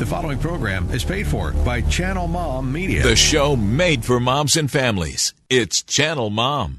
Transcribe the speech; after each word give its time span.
The 0.00 0.06
following 0.06 0.38
program 0.38 0.88
is 0.92 1.04
paid 1.04 1.26
for 1.26 1.52
by 1.52 1.82
Channel 1.82 2.26
Mom 2.26 2.72
Media. 2.72 3.02
The 3.02 3.14
show 3.14 3.54
made 3.54 4.02
for 4.02 4.18
moms 4.18 4.56
and 4.56 4.70
families. 4.70 5.34
It's 5.50 5.82
Channel 5.82 6.30
Mom. 6.30 6.78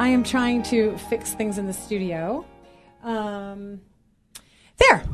I 0.00 0.08
am 0.08 0.24
trying 0.24 0.62
to 0.62 0.96
fix 0.96 1.34
things 1.34 1.58
in 1.58 1.66
the 1.66 1.74
studio. 1.74 2.46
Um, 3.04 3.82
there. 4.78 5.04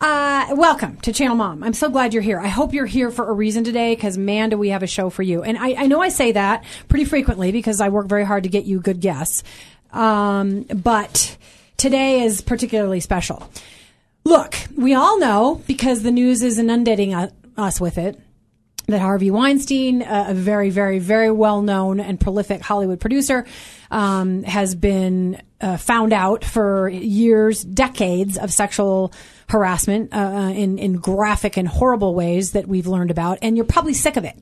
Uh, 0.00 0.46
welcome 0.52 0.98
to 0.98 1.12
Channel 1.12 1.34
Mom. 1.34 1.64
I'm 1.64 1.72
so 1.72 1.90
glad 1.90 2.14
you're 2.14 2.22
here. 2.22 2.38
I 2.38 2.46
hope 2.46 2.72
you're 2.72 2.86
here 2.86 3.10
for 3.10 3.28
a 3.28 3.32
reason 3.32 3.64
today 3.64 3.96
because, 3.96 4.16
man, 4.16 4.50
do 4.50 4.56
we 4.56 4.68
have 4.68 4.84
a 4.84 4.86
show 4.86 5.10
for 5.10 5.24
you. 5.24 5.42
And 5.42 5.58
I, 5.58 5.74
I, 5.74 5.86
know 5.88 6.00
I 6.00 6.10
say 6.10 6.30
that 6.30 6.62
pretty 6.86 7.04
frequently 7.06 7.50
because 7.50 7.80
I 7.80 7.88
work 7.88 8.06
very 8.06 8.22
hard 8.22 8.44
to 8.44 8.48
get 8.48 8.66
you 8.66 8.78
good 8.78 9.00
guests. 9.00 9.42
Um, 9.90 10.62
but 10.62 11.36
today 11.76 12.22
is 12.22 12.40
particularly 12.40 13.00
special. 13.00 13.50
Look, 14.22 14.54
we 14.76 14.94
all 14.94 15.18
know 15.18 15.60
because 15.66 16.04
the 16.04 16.12
news 16.12 16.44
is 16.44 16.56
inundating 16.60 17.14
us 17.56 17.80
with 17.80 17.98
it 17.98 18.20
that 18.86 19.00
Harvey 19.00 19.30
Weinstein, 19.30 20.02
a 20.02 20.32
very, 20.32 20.70
very, 20.70 20.98
very 20.98 21.30
well 21.30 21.62
known 21.62 22.00
and 22.00 22.20
prolific 22.20 22.62
Hollywood 22.62 23.00
producer, 23.00 23.46
um, 23.90 24.42
has 24.44 24.74
been 24.74 25.42
uh, 25.60 25.76
found 25.76 26.12
out 26.12 26.44
for 26.44 26.88
years, 26.88 27.64
decades 27.64 28.38
of 28.38 28.52
sexual 28.52 29.12
harassment 29.48 30.12
uh, 30.12 30.16
uh, 30.16 30.50
in 30.50 30.78
in 30.78 30.94
graphic 30.94 31.56
and 31.56 31.68
horrible 31.68 32.14
ways 32.14 32.52
that 32.52 32.66
we've 32.66 32.86
learned 32.86 33.10
about, 33.10 33.38
and 33.42 33.56
you're 33.56 33.66
probably 33.66 33.94
sick 33.94 34.16
of 34.16 34.24
it. 34.24 34.36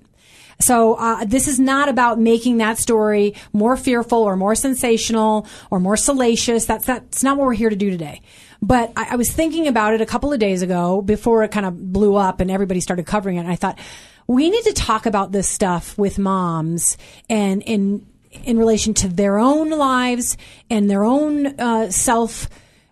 So 0.61 0.95
uh, 0.95 1.25
this 1.25 1.49
is 1.49 1.59
not 1.59 1.89
about 1.89 2.19
making 2.19 2.59
that 2.59 2.79
story 2.79 3.35
more 3.53 3.77
fearful 3.77 4.23
or 4.23 4.37
more 4.37 4.55
sensational 4.55 5.47
or 5.71 5.81
more 5.81 5.97
salacious. 5.97 6.65
That's 6.65 6.87
that's 6.87 7.23
not 7.23 7.37
what 7.37 7.47
we're 7.47 7.55
here 7.55 7.71
to 7.71 7.77
do 7.77 7.91
today. 7.91 8.23
But 8.63 8.93
I, 8.97 9.09
I 9.13 9.17
was 9.17 9.31
thinking 9.31 9.69
about 9.69 9.95
it 9.95 10.01
a 10.01 10.07
couple 10.07 10.33
of 10.33 10.39
days 10.39 10.63
ago 10.63 11.03
before 11.03 11.43
it 11.43 11.51
kind 11.51 11.67
of 11.67 11.93
blew 11.93 12.17
up 12.17 12.41
and 12.41 12.51
everybody 12.51 12.81
started 12.81 13.05
covering 13.07 13.37
it. 13.37 13.41
And 13.41 13.51
I 13.51 13.57
thought 13.57 13.79
we 14.27 14.51
need 14.51 14.65
to 14.65 14.73
talk 14.73 15.07
about 15.07 15.33
this 15.33 15.49
stuff 15.49 15.97
with 15.99 16.19
moms 16.19 16.97
and 17.29 17.63
in 17.63 18.07
in 18.45 18.59
relation 18.59 18.95
to 18.95 19.09
their 19.09 19.39
own 19.39 19.71
lives 19.71 20.37
and 20.69 20.91
their 20.91 21.05
own 21.05 21.47
uh, 21.61 21.91
self 21.91 22.49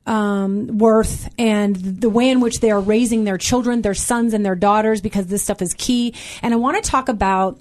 um, 0.07 0.79
worth 0.79 1.33
and 1.39 1.77
the 1.77 2.11
way 2.11 2.29
in 2.29 2.41
which 2.41 2.61
they 2.61 2.71
are 2.71 2.81
raising 2.81 3.25
their 3.25 3.39
children, 3.39 3.83
their 3.83 3.95
sons 3.95 4.35
and 4.35 4.45
their 4.45 4.55
daughters, 4.55 5.01
because 5.01 5.27
this 5.27 5.43
stuff 5.43 5.63
is 5.63 5.75
key. 5.75 6.15
And 6.43 6.53
I 6.53 6.57
want 6.57 6.83
to 6.83 6.91
talk 6.91 7.09
about 7.09 7.61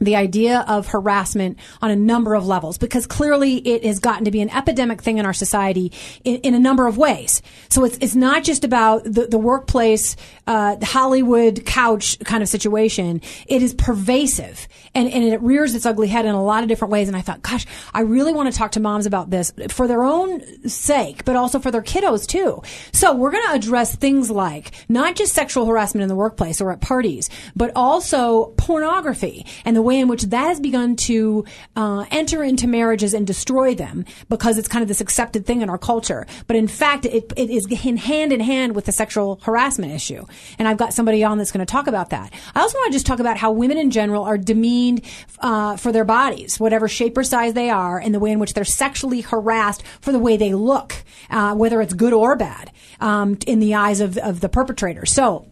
the 0.00 0.16
idea 0.16 0.64
of 0.68 0.88
harassment 0.88 1.58
on 1.80 1.90
a 1.90 1.96
number 1.96 2.34
of 2.34 2.46
levels 2.46 2.78
because 2.78 3.06
clearly 3.06 3.56
it 3.56 3.84
has 3.84 3.98
gotten 3.98 4.24
to 4.24 4.30
be 4.30 4.40
an 4.40 4.50
epidemic 4.50 5.02
thing 5.02 5.18
in 5.18 5.26
our 5.26 5.32
society 5.32 5.92
in, 6.24 6.36
in 6.36 6.54
a 6.54 6.58
number 6.58 6.86
of 6.86 6.98
ways. 6.98 7.40
So 7.70 7.84
it's, 7.84 7.96
it's 8.00 8.14
not 8.14 8.44
just 8.44 8.64
about 8.64 9.04
the, 9.04 9.26
the 9.26 9.38
workplace, 9.38 10.16
uh, 10.46 10.76
Hollywood 10.82 11.64
couch 11.64 12.18
kind 12.20 12.42
of 12.42 12.48
situation. 12.48 13.22
It 13.46 13.62
is 13.62 13.74
pervasive 13.74 14.68
and, 14.94 15.10
and 15.10 15.24
it 15.24 15.40
rears 15.40 15.74
its 15.74 15.86
ugly 15.86 16.08
head 16.08 16.26
in 16.26 16.34
a 16.34 16.42
lot 16.42 16.62
of 16.62 16.68
different 16.68 16.92
ways. 16.92 17.08
And 17.08 17.16
I 17.16 17.22
thought, 17.22 17.42
gosh, 17.42 17.66
I 17.94 18.00
really 18.00 18.32
want 18.32 18.52
to 18.52 18.56
talk 18.56 18.72
to 18.72 18.80
moms 18.80 19.06
about 19.06 19.30
this 19.30 19.52
for 19.68 19.88
their 19.88 20.04
own 20.04 20.68
sake, 20.68 21.24
but 21.24 21.36
also 21.36 21.58
for 21.58 21.70
their 21.70 21.82
kiddos 21.82 22.26
too. 22.26 22.62
So 22.92 23.14
we're 23.14 23.30
going 23.30 23.46
to 23.46 23.54
address 23.54 23.94
things 23.94 24.30
like 24.30 24.72
not 24.88 25.16
just 25.16 25.32
sexual 25.32 25.66
harassment 25.66 26.02
in 26.02 26.08
the 26.08 26.14
workplace 26.14 26.60
or 26.60 26.70
at 26.70 26.80
parties, 26.80 27.30
but 27.54 27.72
also 27.74 28.46
pornography 28.58 29.46
and 29.64 29.74
the 29.74 29.85
way 29.86 29.98
in 29.98 30.08
which 30.08 30.24
that 30.24 30.48
has 30.48 30.60
begun 30.60 30.96
to 30.96 31.44
uh, 31.76 32.04
enter 32.10 32.42
into 32.42 32.66
marriages 32.66 33.14
and 33.14 33.26
destroy 33.26 33.74
them 33.74 34.04
because 34.28 34.58
it's 34.58 34.68
kind 34.68 34.82
of 34.82 34.88
this 34.88 35.00
accepted 35.00 35.46
thing 35.46 35.62
in 35.62 35.70
our 35.70 35.78
culture. 35.78 36.26
But 36.46 36.56
in 36.56 36.68
fact, 36.68 37.06
it, 37.06 37.32
it 37.36 37.48
is 37.48 37.66
in 37.84 37.96
hand 37.96 38.32
in 38.32 38.40
hand 38.40 38.74
with 38.74 38.84
the 38.84 38.92
sexual 38.92 39.40
harassment 39.42 39.92
issue. 39.92 40.26
And 40.58 40.68
I've 40.68 40.76
got 40.76 40.92
somebody 40.92 41.24
on 41.24 41.38
that's 41.38 41.52
going 41.52 41.64
to 41.64 41.70
talk 41.70 41.86
about 41.86 42.10
that. 42.10 42.32
I 42.54 42.60
also 42.60 42.76
want 42.78 42.92
to 42.92 42.96
just 42.96 43.06
talk 43.06 43.20
about 43.20 43.38
how 43.38 43.52
women 43.52 43.78
in 43.78 43.90
general 43.90 44.24
are 44.24 44.36
demeaned 44.36 45.02
uh, 45.38 45.76
for 45.76 45.92
their 45.92 46.04
bodies, 46.04 46.60
whatever 46.60 46.88
shape 46.88 47.16
or 47.16 47.24
size 47.24 47.54
they 47.54 47.70
are, 47.70 47.98
and 47.98 48.14
the 48.14 48.20
way 48.20 48.32
in 48.32 48.38
which 48.38 48.52
they're 48.52 48.64
sexually 48.64 49.20
harassed 49.20 49.82
for 50.00 50.12
the 50.12 50.18
way 50.18 50.36
they 50.36 50.52
look, 50.52 50.94
uh, 51.30 51.54
whether 51.54 51.80
it's 51.80 51.94
good 51.94 52.12
or 52.12 52.36
bad, 52.36 52.70
um, 53.00 53.38
in 53.46 53.60
the 53.60 53.74
eyes 53.74 54.00
of, 54.00 54.18
of 54.18 54.40
the 54.40 54.48
perpetrator. 54.48 55.06
So, 55.06 55.46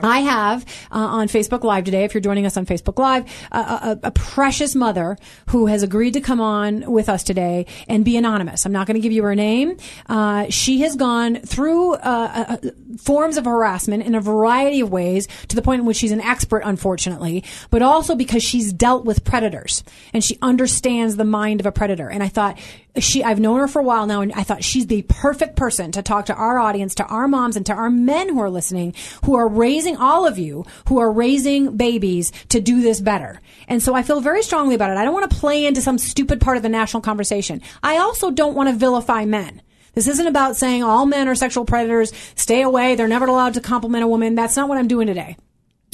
I 0.00 0.20
have 0.20 0.64
uh, 0.90 0.96
on 0.96 1.28
Facebook 1.28 1.64
Live 1.64 1.84
today, 1.84 2.04
if 2.04 2.14
you're 2.14 2.22
joining 2.22 2.46
us 2.46 2.56
on 2.56 2.64
Facebook 2.64 2.98
Live, 2.98 3.30
a, 3.52 3.98
a, 4.02 4.10
precious 4.10 4.74
mother 4.74 5.18
who 5.50 5.66
has 5.66 5.82
agreed 5.82 6.14
to 6.14 6.20
come 6.22 6.40
on 6.40 6.90
with 6.90 7.10
us 7.10 7.22
today 7.22 7.66
and 7.88 8.02
be 8.02 8.16
anonymous. 8.16 8.64
I'm 8.64 8.72
not 8.72 8.86
going 8.86 8.94
to 8.94 9.02
give 9.02 9.12
you 9.12 9.22
her 9.22 9.34
name. 9.34 9.76
Uh, 10.08 10.46
she 10.48 10.80
has 10.80 10.96
gone 10.96 11.42
through 11.42 11.92
uh, 11.96 12.56
uh, 12.62 12.70
forms 13.02 13.36
of 13.36 13.44
harassment 13.44 14.02
in 14.04 14.14
a 14.14 14.20
variety 14.20 14.80
of 14.80 14.90
ways 14.90 15.28
to 15.48 15.56
the 15.56 15.60
point 15.60 15.80
in 15.80 15.86
which 15.86 15.98
she's 15.98 16.12
an 16.12 16.22
expert, 16.22 16.62
unfortunately, 16.64 17.44
but 17.68 17.82
also 17.82 18.14
because 18.14 18.42
she's 18.42 18.72
dealt 18.72 19.04
with 19.04 19.24
predators 19.24 19.84
and 20.14 20.24
she 20.24 20.38
understands 20.40 21.16
the 21.16 21.24
mind 21.26 21.60
of 21.60 21.66
a 21.66 21.72
predator. 21.72 22.08
And 22.08 22.22
I 22.22 22.28
thought 22.28 22.58
she 22.98 23.24
I've 23.24 23.40
known 23.40 23.60
her 23.60 23.68
for 23.68 23.80
a 23.80 23.84
while 23.84 24.06
now 24.06 24.20
and 24.20 24.32
I 24.32 24.42
thought 24.42 24.64
she's 24.64 24.86
the 24.86 25.02
perfect 25.02 25.56
person 25.56 25.92
to 25.92 26.02
talk 26.02 26.26
to 26.26 26.34
our 26.34 26.58
audience, 26.58 26.94
to 26.96 27.06
our 27.06 27.26
moms 27.26 27.56
and 27.56 27.64
to 27.66 27.72
our 27.72 27.90
men 27.90 28.28
who 28.28 28.40
are 28.40 28.50
listening, 28.50 28.94
who 29.24 29.34
are 29.34 29.48
raising 29.48 29.96
all 29.96 30.26
of 30.26 30.38
you, 30.38 30.64
who 30.88 30.98
are 30.98 31.10
raising 31.10 31.76
babies 31.76 32.32
to 32.50 32.60
do 32.60 32.82
this 32.82 33.00
better. 33.00 33.40
And 33.68 33.82
so 33.82 33.94
I 33.94 34.02
feel 34.02 34.20
very 34.20 34.42
strongly 34.42 34.74
about 34.74 34.90
it. 34.90 34.96
I 34.96 35.04
don't 35.04 35.14
want 35.14 35.30
to 35.30 35.36
play 35.36 35.64
into 35.64 35.80
some 35.80 35.98
stupid 35.98 36.40
part 36.40 36.56
of 36.56 36.62
the 36.62 36.68
national 36.68 37.00
conversation. 37.00 37.62
I 37.82 37.98
also 37.98 38.30
don't 38.30 38.54
want 38.54 38.68
to 38.68 38.74
vilify 38.74 39.24
men. 39.24 39.62
This 39.94 40.08
isn't 40.08 40.26
about 40.26 40.56
saying 40.56 40.82
all 40.82 41.04
men 41.04 41.28
are 41.28 41.34
sexual 41.34 41.66
predators, 41.66 42.12
stay 42.34 42.62
away, 42.62 42.94
they're 42.94 43.08
never 43.08 43.26
allowed 43.26 43.54
to 43.54 43.60
compliment 43.60 44.04
a 44.04 44.08
woman. 44.08 44.34
That's 44.34 44.56
not 44.56 44.68
what 44.68 44.78
I'm 44.78 44.88
doing 44.88 45.06
today. 45.06 45.36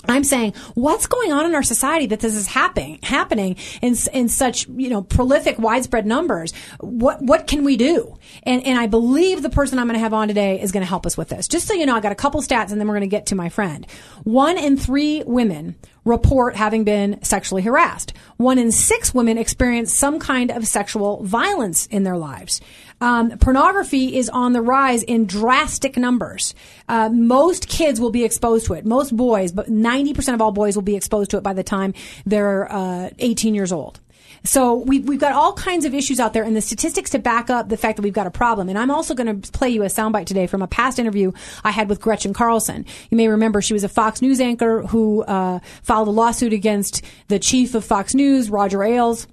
I'm 0.05 0.23
saying 0.23 0.55
what's 0.75 1.07
going 1.07 1.33
on 1.33 1.45
in 1.45 1.55
our 1.55 1.63
society 1.63 2.07
that 2.07 2.21
this 2.21 2.35
is 2.35 2.47
happening 2.47 3.01
happening 3.03 3.57
in 3.83 3.97
in 4.13 4.29
such 4.29 4.69
you 4.69 4.89
know 4.89 5.03
prolific 5.03 5.59
widespread 5.59 6.07
numbers. 6.07 6.53
What 6.79 7.21
what 7.21 7.47
can 7.47 7.65
we 7.65 7.77
do? 7.77 8.17
And 8.45 8.65
and 8.65 8.79
I 8.79 8.87
believe 8.87 9.43
the 9.43 9.51
person 9.51 9.79
I'm 9.79 9.87
going 9.87 9.95
to 9.95 10.01
have 10.01 10.15
on 10.15 10.29
today 10.29 10.61
is 10.61 10.71
going 10.71 10.83
to 10.83 10.89
help 10.89 11.05
us 11.05 11.17
with 11.17 11.31
this. 11.31 11.49
Just 11.49 11.67
so 11.67 11.75
you 11.75 11.85
know, 11.85 11.97
I 11.97 12.01
got 12.01 12.13
a 12.13 12.17
couple 12.17 12.41
stats, 12.43 12.71
and 12.71 12.81
then 12.81 12.87
we're 12.87 12.95
going 12.95 13.01
to 13.03 13.07
get 13.09 13.27
to 13.27 13.35
my 13.35 13.49
friend. 13.49 13.87
One 14.23 14.57
in 14.57 14.77
three 14.77 15.25
women 15.27 15.75
report 16.05 16.57
having 16.57 16.85
been 16.85 17.23
sexually 17.23 17.63
harassed. 17.63 18.13
One 18.37 18.59
in 18.59 18.73
six 18.73 19.13
women 19.13 19.37
experience 19.37 19.93
some 19.93 20.19
kind 20.19 20.51
of 20.51 20.67
sexual 20.67 21.23
violence 21.25 21.87
in 21.87 22.05
their 22.05 22.17
lives. 22.17 22.61
Um, 23.01 23.39
pornography 23.39 24.17
is 24.17 24.29
on 24.29 24.53
the 24.53 24.63
rise 24.63 25.03
in 25.03 25.27
drastic 25.27 25.97
numbers. 25.97 26.55
Uh, 26.89 27.09
most 27.09 27.69
kids 27.69 28.01
will 28.01 28.11
be 28.11 28.25
exposed 28.25 28.67
to 28.67 28.75
it. 28.75 28.85
Most 28.85 29.17
boys, 29.17 29.53
but 29.53 29.69
90% 29.69 30.35
of 30.35 30.41
all 30.41 30.53
boys 30.53 30.75
will 30.75 30.83
be 30.83 30.97
exposed 30.97 31.31
to 31.31 31.37
it 31.37 31.43
by 31.43 31.53
the 31.53 31.63
time 31.63 31.95
they're 32.27 32.71
uh, 32.71 33.11
18 33.19 33.55
years 33.55 33.73
old. 33.73 34.01
So 34.45 34.75
we've, 34.75 35.07
we've 35.07 35.19
got 35.19 35.33
all 35.33 35.53
kinds 35.53 35.85
of 35.85 35.95
issues 35.95 36.21
out 36.21 36.33
there 36.33 36.45
and 36.45 36.55
the 36.55 36.61
statistics 36.61 37.11
to 37.11 37.19
back 37.19 37.51
up 37.51 37.69
the 37.69 37.77
fact 37.77 37.97
that 37.97 38.03
we've 38.03 38.13
got 38.13 38.27
a 38.27 38.31
problem. 38.31 38.69
And 38.69 38.79
I'm 38.79 38.91
also 38.91 39.15
going 39.15 39.41
to 39.41 39.53
play 39.53 39.69
you 39.69 39.83
a 39.83 39.87
soundbite 39.87 40.27
today 40.27 40.47
from 40.47 40.63
a 40.63 40.67
past 40.67 40.99
interview 40.99 41.33
I 41.65 41.71
had 41.71 41.89
with 41.89 42.01
Gretchen 42.01 42.33
Carlson. 42.33 42.87
You 43.11 43.17
may 43.17 43.29
remember 43.29 43.61
she 43.61 43.73
was 43.73 43.85
a 43.85 43.89
Fox 43.89 44.23
News 44.23 44.41
anchor 44.41 44.83
who 44.83 45.23
uh, 45.23 45.61
filed 45.83 46.09
a 46.09 46.13
lawsuit 46.13 46.53
against 46.53 47.03
the 47.29 47.39
chief 47.39 47.75
of 47.75 47.85
Fox 47.85 48.15
News, 48.15 48.51
Roger 48.51 48.83
Ailes 48.83 49.27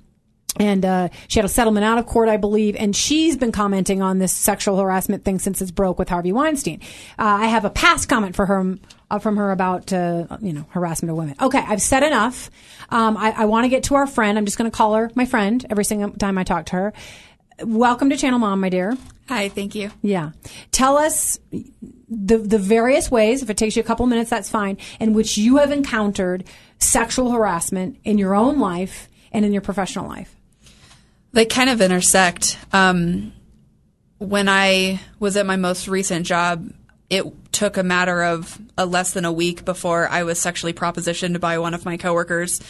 and 0.57 0.85
uh, 0.85 1.09
she 1.27 1.39
had 1.39 1.45
a 1.45 1.49
settlement 1.49 1.85
out 1.85 1.97
of 1.97 2.05
court, 2.05 2.29
I 2.29 2.37
believe, 2.37 2.75
and 2.75 2.95
she's 2.95 3.35
been 3.35 3.51
commenting 3.51 4.01
on 4.01 4.19
this 4.19 4.33
sexual 4.33 4.77
harassment 4.77 5.25
thing 5.25 5.39
since 5.39 5.61
it's 5.61 5.71
broke 5.71 5.99
with 5.99 6.09
Harvey 6.09 6.31
Weinstein. 6.31 6.79
Uh, 7.19 7.23
I 7.41 7.47
have 7.47 7.65
a 7.65 7.69
past 7.69 8.07
comment 8.09 8.35
for 8.35 8.45
her 8.45 8.77
uh, 9.11 9.19
from 9.19 9.37
her 9.37 9.51
about 9.51 9.91
uh, 9.91 10.37
you 10.41 10.53
know 10.53 10.65
harassment 10.69 11.11
of 11.11 11.17
women. 11.17 11.35
Okay, 11.41 11.63
I've 11.65 11.81
said 11.81 12.03
enough. 12.03 12.49
Um, 12.89 13.17
I, 13.17 13.31
I 13.31 13.45
want 13.45 13.65
to 13.65 13.69
get 13.69 13.83
to 13.85 13.95
our 13.95 14.07
friend. 14.07 14.37
I'm 14.37 14.45
just 14.45 14.57
going 14.57 14.69
to 14.69 14.75
call 14.75 14.93
her 14.95 15.11
my 15.15 15.25
friend 15.25 15.65
every 15.69 15.85
single 15.85 16.11
time 16.11 16.37
I 16.37 16.43
talk 16.43 16.67
to 16.67 16.73
her. 16.73 16.93
Welcome 17.63 18.09
to 18.09 18.17
Channel 18.17 18.39
Mom, 18.39 18.59
my 18.59 18.69
dear. 18.69 18.97
Hi, 19.27 19.49
thank 19.49 19.75
you. 19.75 19.89
Yeah, 20.01 20.31
tell 20.71 20.97
us 20.97 21.39
the 22.09 22.37
the 22.37 22.59
various 22.59 23.09
ways. 23.09 23.41
If 23.41 23.49
it 23.49 23.57
takes 23.57 23.75
you 23.75 23.81
a 23.81 23.85
couple 23.85 24.05
minutes, 24.07 24.29
that's 24.29 24.49
fine. 24.49 24.77
In 24.99 25.13
which 25.13 25.37
you 25.37 25.57
have 25.57 25.71
encountered 25.71 26.45
sexual 26.79 27.31
harassment 27.31 27.97
in 28.03 28.17
your 28.17 28.35
own 28.35 28.59
life 28.59 29.09
and 29.31 29.45
in 29.45 29.51
your 29.51 29.61
professional 29.61 30.07
life. 30.07 30.34
They 31.35 31.45
kind 31.45 31.69
of 31.69 31.81
intersect. 31.81 32.57
Um, 32.71 33.33
when 34.19 34.47
I 34.47 35.01
was 35.19 35.35
at 35.35 35.45
my 35.45 35.57
most 35.57 35.89
recent 35.89 36.25
job, 36.25 36.71
it 37.09 37.25
took 37.51 37.75
a 37.75 37.83
matter 37.83 38.23
of 38.23 38.57
a 38.77 38.85
less 38.85 39.11
than 39.11 39.25
a 39.25 39.33
week 39.33 39.65
before 39.65 40.07
I 40.07 40.23
was 40.23 40.39
sexually 40.39 40.71
propositioned 40.71 41.41
by 41.41 41.57
one 41.57 41.73
of 41.73 41.83
my 41.83 41.97
coworkers. 41.97 42.61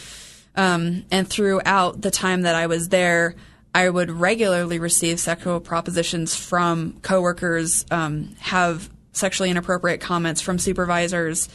Um, 0.56 1.04
and 1.12 1.28
throughout 1.28 2.00
the 2.00 2.10
time 2.10 2.42
that 2.42 2.56
I 2.56 2.66
was 2.66 2.88
there, 2.88 3.36
I 3.72 3.88
would 3.88 4.10
regularly 4.10 4.80
receive 4.80 5.20
sexual 5.20 5.60
propositions 5.60 6.34
from 6.34 6.98
coworkers, 7.02 7.86
um, 7.92 8.34
have 8.40 8.90
sexually 9.12 9.50
inappropriate 9.50 10.00
comments 10.00 10.40
from 10.40 10.58
supervisors. 10.58 11.48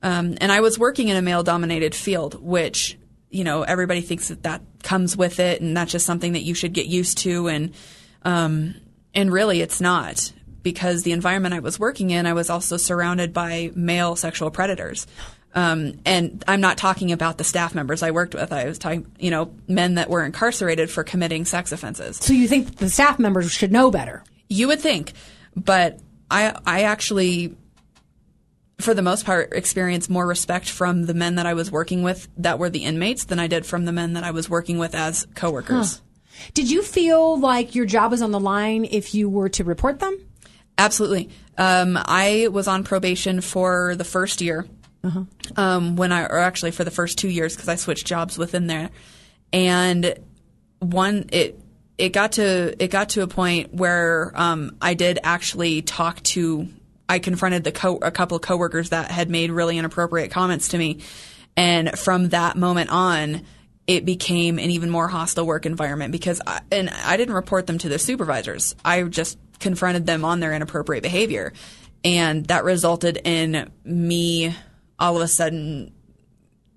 Um, 0.00 0.36
and 0.40 0.52
I 0.52 0.60
was 0.60 0.78
working 0.78 1.08
in 1.08 1.16
a 1.16 1.22
male 1.22 1.42
dominated 1.42 1.92
field, 1.92 2.40
which, 2.40 2.98
you 3.32 3.44
know, 3.44 3.62
everybody 3.62 4.02
thinks 4.02 4.28
that 4.28 4.42
that 4.44 4.62
comes 4.82 5.16
with 5.16 5.40
it 5.40 5.60
and 5.60 5.76
that's 5.76 5.90
just 5.90 6.06
something 6.06 6.34
that 6.34 6.42
you 6.42 6.54
should 6.54 6.72
get 6.72 6.86
used 6.86 7.18
to. 7.18 7.48
And, 7.48 7.74
um, 8.22 8.74
and 9.14 9.32
really 9.32 9.60
it's 9.60 9.80
not 9.80 10.32
because 10.62 11.02
the 11.02 11.12
environment 11.12 11.54
I 11.54 11.60
was 11.60 11.78
working 11.78 12.10
in, 12.10 12.26
I 12.26 12.34
was 12.34 12.50
also 12.50 12.76
surrounded 12.76 13.32
by 13.32 13.72
male 13.74 14.16
sexual 14.16 14.50
predators. 14.50 15.06
Um, 15.54 16.00
and 16.06 16.42
I'm 16.46 16.60
not 16.60 16.78
talking 16.78 17.12
about 17.12 17.38
the 17.38 17.44
staff 17.44 17.74
members 17.74 18.02
I 18.02 18.10
worked 18.10 18.34
with. 18.34 18.52
I 18.52 18.64
was 18.64 18.78
talking, 18.78 19.10
you 19.18 19.30
know, 19.30 19.54
men 19.68 19.96
that 19.96 20.08
were 20.08 20.24
incarcerated 20.24 20.90
for 20.90 21.04
committing 21.04 21.44
sex 21.44 21.72
offenses. 21.72 22.16
So 22.18 22.32
you 22.32 22.48
think 22.48 22.76
the 22.76 22.88
staff 22.88 23.18
members 23.18 23.50
should 23.50 23.72
know 23.72 23.90
better? 23.90 24.24
You 24.48 24.68
would 24.68 24.80
think, 24.80 25.12
but 25.56 26.00
I, 26.30 26.56
I 26.64 26.82
actually, 26.82 27.56
for 28.82 28.94
the 28.94 29.02
most 29.02 29.24
part, 29.24 29.52
experienced 29.52 30.10
more 30.10 30.26
respect 30.26 30.68
from 30.68 31.04
the 31.04 31.14
men 31.14 31.36
that 31.36 31.46
I 31.46 31.54
was 31.54 31.70
working 31.70 32.02
with 32.02 32.28
that 32.38 32.58
were 32.58 32.70
the 32.70 32.84
inmates 32.84 33.24
than 33.24 33.38
I 33.38 33.46
did 33.46 33.66
from 33.66 33.84
the 33.84 33.92
men 33.92 34.14
that 34.14 34.24
I 34.24 34.30
was 34.30 34.48
working 34.48 34.78
with 34.78 34.94
as 34.94 35.26
coworkers. 35.34 35.96
Huh. 35.96 36.02
Did 36.54 36.70
you 36.70 36.82
feel 36.82 37.38
like 37.38 37.74
your 37.74 37.86
job 37.86 38.10
was 38.10 38.22
on 38.22 38.30
the 38.30 38.40
line 38.40 38.84
if 38.84 39.14
you 39.14 39.28
were 39.28 39.48
to 39.50 39.64
report 39.64 40.00
them? 40.00 40.18
Absolutely. 40.78 41.30
Um, 41.58 41.98
I 42.00 42.48
was 42.50 42.66
on 42.66 42.84
probation 42.84 43.40
for 43.40 43.94
the 43.96 44.04
first 44.04 44.40
year. 44.40 44.66
Uh-huh. 45.04 45.24
Um, 45.56 45.96
when 45.96 46.12
I, 46.12 46.26
or 46.26 46.38
actually 46.38 46.70
for 46.70 46.84
the 46.84 46.90
first 46.90 47.18
two 47.18 47.28
years 47.28 47.54
because 47.54 47.68
I 47.68 47.74
switched 47.74 48.06
jobs 48.06 48.38
within 48.38 48.68
there, 48.68 48.90
and 49.52 50.14
one 50.78 51.26
it 51.32 51.60
it 51.98 52.12
got 52.12 52.32
to 52.32 52.80
it 52.82 52.88
got 52.88 53.10
to 53.10 53.22
a 53.22 53.26
point 53.26 53.74
where 53.74 54.32
um, 54.34 54.76
I 54.80 54.94
did 54.94 55.18
actually 55.24 55.82
talk 55.82 56.22
to 56.22 56.68
I 57.12 57.18
confronted 57.18 57.62
the 57.62 57.72
co- 57.72 57.98
a 58.00 58.10
couple 58.10 58.36
of 58.36 58.42
coworkers 58.42 58.88
that 58.88 59.10
had 59.10 59.28
made 59.28 59.50
really 59.50 59.76
inappropriate 59.76 60.30
comments 60.30 60.68
to 60.68 60.78
me, 60.78 61.00
and 61.58 61.98
from 61.98 62.30
that 62.30 62.56
moment 62.56 62.88
on, 62.88 63.42
it 63.86 64.06
became 64.06 64.58
an 64.58 64.70
even 64.70 64.88
more 64.88 65.08
hostile 65.08 65.44
work 65.44 65.66
environment 65.66 66.10
because 66.10 66.40
I, 66.46 66.62
and 66.70 66.88
I 66.88 67.18
didn't 67.18 67.34
report 67.34 67.66
them 67.66 67.76
to 67.78 67.90
the 67.90 67.98
supervisors. 67.98 68.74
I 68.82 69.02
just 69.02 69.36
confronted 69.58 70.06
them 70.06 70.24
on 70.24 70.40
their 70.40 70.54
inappropriate 70.54 71.02
behavior. 71.02 71.52
And 72.02 72.46
that 72.46 72.64
resulted 72.64 73.20
in 73.22 73.70
me 73.84 74.56
all 74.98 75.16
of 75.16 75.22
a 75.22 75.28
sudden 75.28 75.92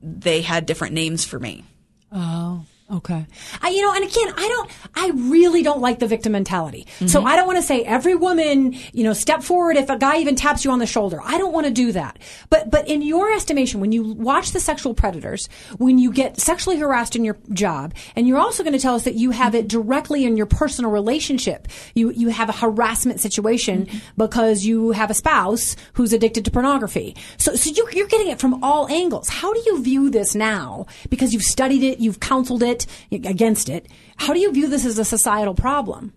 they 0.01 0.41
had 0.41 0.65
different 0.65 0.95
names 0.95 1.23
for 1.23 1.39
me. 1.39 1.63
Oh. 2.11 2.65
Okay. 2.91 3.25
I, 3.63 3.69
you 3.69 3.81
know, 3.81 3.93
and 3.95 4.03
again, 4.03 4.31
I 4.37 4.47
don't, 4.47 4.71
I 4.93 5.09
really 5.31 5.63
don't 5.63 5.81
like 5.81 5.97
the 5.97 6.05
victim 6.05 6.33
mentality. 6.33 6.85
Mm-hmm. 6.97 7.07
So 7.07 7.23
I 7.23 7.35
don't 7.35 7.47
want 7.47 7.57
to 7.57 7.63
say 7.63 7.83
every 7.83 8.13
woman, 8.13 8.73
you 8.93 9.03
know, 9.03 9.13
step 9.13 9.41
forward 9.41 9.75
if 9.75 9.89
a 9.89 9.97
guy 9.97 10.17
even 10.17 10.35
taps 10.35 10.63
you 10.63 10.69
on 10.69 10.77
the 10.77 10.85
shoulder. 10.85 11.19
I 11.23 11.39
don't 11.39 11.51
want 11.51 11.65
to 11.65 11.73
do 11.73 11.91
that. 11.93 12.19
But, 12.51 12.69
but 12.69 12.87
in 12.87 13.01
your 13.01 13.31
estimation, 13.31 13.79
when 13.79 13.91
you 13.91 14.03
watch 14.03 14.51
the 14.51 14.59
sexual 14.59 14.93
predators, 14.93 15.49
when 15.79 15.97
you 15.97 16.13
get 16.13 16.39
sexually 16.39 16.77
harassed 16.77 17.15
in 17.15 17.25
your 17.25 17.37
job, 17.53 17.95
and 18.15 18.27
you're 18.27 18.37
also 18.37 18.61
going 18.61 18.73
to 18.73 18.79
tell 18.79 18.93
us 18.93 19.03
that 19.05 19.15
you 19.15 19.31
have 19.31 19.55
it 19.55 19.67
directly 19.67 20.23
in 20.23 20.37
your 20.37 20.45
personal 20.45 20.91
relationship, 20.91 21.67
you, 21.95 22.11
you 22.11 22.29
have 22.29 22.49
a 22.49 22.53
harassment 22.53 23.19
situation 23.19 23.87
mm-hmm. 23.87 23.97
because 24.15 24.63
you 24.63 24.91
have 24.91 25.09
a 25.09 25.15
spouse 25.15 25.75
who's 25.93 26.13
addicted 26.13 26.45
to 26.45 26.51
pornography. 26.51 27.15
So, 27.37 27.55
so 27.55 27.71
you, 27.71 27.87
you're 27.93 28.07
getting 28.07 28.27
it 28.27 28.39
from 28.39 28.63
all 28.63 28.87
angles. 28.89 29.27
How 29.27 29.53
do 29.53 29.63
you 29.65 29.81
view 29.81 30.11
this 30.11 30.35
now? 30.35 30.85
Because 31.09 31.33
you've 31.33 31.41
studied 31.41 31.81
it, 31.81 31.99
you've 31.99 32.19
counseled 32.19 32.61
it, 32.61 32.74
it 33.11 33.25
against 33.25 33.69
it. 33.69 33.87
How 34.17 34.33
do 34.33 34.39
you 34.39 34.51
view 34.51 34.67
this 34.67 34.85
as 34.85 34.99
a 34.99 35.05
societal 35.05 35.53
problem? 35.53 36.13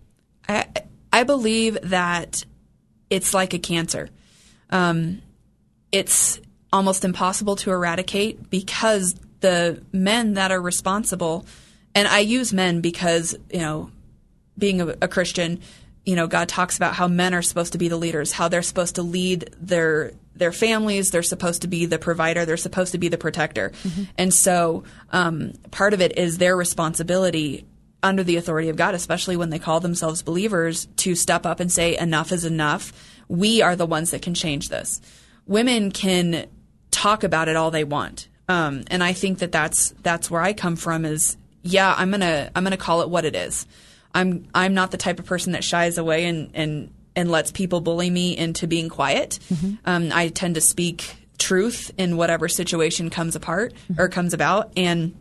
I, 0.47 0.67
I 1.11 1.23
believe 1.23 1.77
that 1.83 2.45
it's 3.09 3.33
like 3.33 3.53
a 3.53 3.59
cancer. 3.59 4.09
Um, 4.69 5.21
it's 5.91 6.39
almost 6.71 7.03
impossible 7.03 7.55
to 7.57 7.71
eradicate 7.71 8.49
because 8.49 9.15
the 9.39 9.81
men 9.91 10.33
that 10.35 10.51
are 10.51 10.61
responsible, 10.61 11.45
and 11.95 12.07
I 12.07 12.19
use 12.19 12.53
men 12.53 12.81
because, 12.81 13.35
you 13.51 13.59
know, 13.59 13.91
being 14.57 14.81
a, 14.81 14.95
a 15.01 15.07
Christian, 15.07 15.61
you 16.05 16.15
know, 16.15 16.27
God 16.27 16.49
talks 16.49 16.77
about 16.77 16.93
how 16.93 17.07
men 17.07 17.33
are 17.33 17.41
supposed 17.41 17.71
to 17.73 17.77
be 17.77 17.87
the 17.87 17.97
leaders, 17.97 18.31
how 18.31 18.47
they're 18.47 18.61
supposed 18.61 18.95
to 18.95 19.03
lead 19.03 19.49
their 19.59 20.11
their 20.39 20.51
families. 20.51 21.11
They're 21.11 21.21
supposed 21.21 21.61
to 21.61 21.67
be 21.67 21.85
the 21.85 21.99
provider. 21.99 22.45
They're 22.45 22.57
supposed 22.57 22.93
to 22.93 22.97
be 22.97 23.09
the 23.09 23.17
protector. 23.17 23.69
Mm-hmm. 23.83 24.03
And 24.17 24.33
so 24.33 24.83
um, 25.11 25.53
part 25.71 25.93
of 25.93 26.01
it 26.01 26.17
is 26.17 26.37
their 26.37 26.55
responsibility 26.55 27.65
under 28.01 28.23
the 28.23 28.37
authority 28.37 28.69
of 28.69 28.77
God, 28.77 28.95
especially 28.95 29.35
when 29.35 29.49
they 29.49 29.59
call 29.59 29.79
themselves 29.81 30.23
believers, 30.23 30.87
to 30.97 31.15
step 31.15 31.45
up 31.45 31.59
and 31.59 31.71
say, 31.71 31.97
enough 31.97 32.31
is 32.31 32.45
enough. 32.45 32.93
We 33.27 33.61
are 33.61 33.75
the 33.75 33.85
ones 33.85 34.11
that 34.11 34.21
can 34.21 34.33
change 34.33 34.69
this. 34.69 35.01
Women 35.45 35.91
can 35.91 36.47
talk 36.91 37.23
about 37.23 37.49
it 37.49 37.55
all 37.55 37.71
they 37.71 37.83
want. 37.83 38.27
Um, 38.47 38.83
and 38.87 39.03
I 39.03 39.13
think 39.13 39.39
that 39.39 39.51
that's, 39.51 39.91
that's 40.01 40.31
where 40.31 40.41
I 40.41 40.53
come 40.53 40.75
from 40.75 41.05
is, 41.05 41.37
yeah, 41.61 41.93
I'm 41.95 42.09
going 42.09 42.21
to, 42.21 42.49
I'm 42.55 42.63
going 42.63 42.71
to 42.71 42.77
call 42.77 43.01
it 43.01 43.09
what 43.09 43.25
it 43.25 43.35
is. 43.35 43.67
I'm, 44.13 44.47
I'm 44.55 44.73
not 44.73 44.91
the 44.91 44.97
type 44.97 45.19
of 45.19 45.25
person 45.25 45.51
that 45.51 45.63
shies 45.63 45.97
away 45.97 46.25
and, 46.25 46.51
and 46.53 46.93
and 47.19 47.29
lets 47.29 47.51
people 47.51 47.81
bully 47.81 48.09
me 48.09 48.35
into 48.35 48.65
being 48.65 48.87
quiet. 48.87 49.39
Mm-hmm. 49.53 49.75
Um, 49.83 50.09
I 50.13 50.29
tend 50.29 50.55
to 50.55 50.61
speak 50.61 51.17
truth 51.37 51.91
in 51.97 52.15
whatever 52.15 52.47
situation 52.47 53.09
comes 53.09 53.35
apart 53.35 53.73
mm-hmm. 53.73 54.01
or 54.01 54.07
comes 54.07 54.33
about, 54.33 54.71
and 54.77 55.13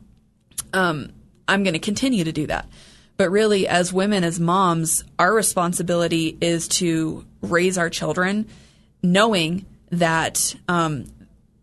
um, 0.72 1.10
I'm 1.48 1.64
going 1.64 1.74
to 1.74 1.80
continue 1.80 2.22
to 2.22 2.32
do 2.32 2.46
that. 2.46 2.68
But 3.16 3.30
really, 3.30 3.66
as 3.66 3.92
women, 3.92 4.22
as 4.22 4.38
moms, 4.38 5.02
our 5.18 5.34
responsibility 5.34 6.38
is 6.40 6.68
to 6.68 7.26
raise 7.42 7.76
our 7.76 7.90
children 7.90 8.46
knowing 9.02 9.66
that, 9.90 10.54
um, 10.68 11.06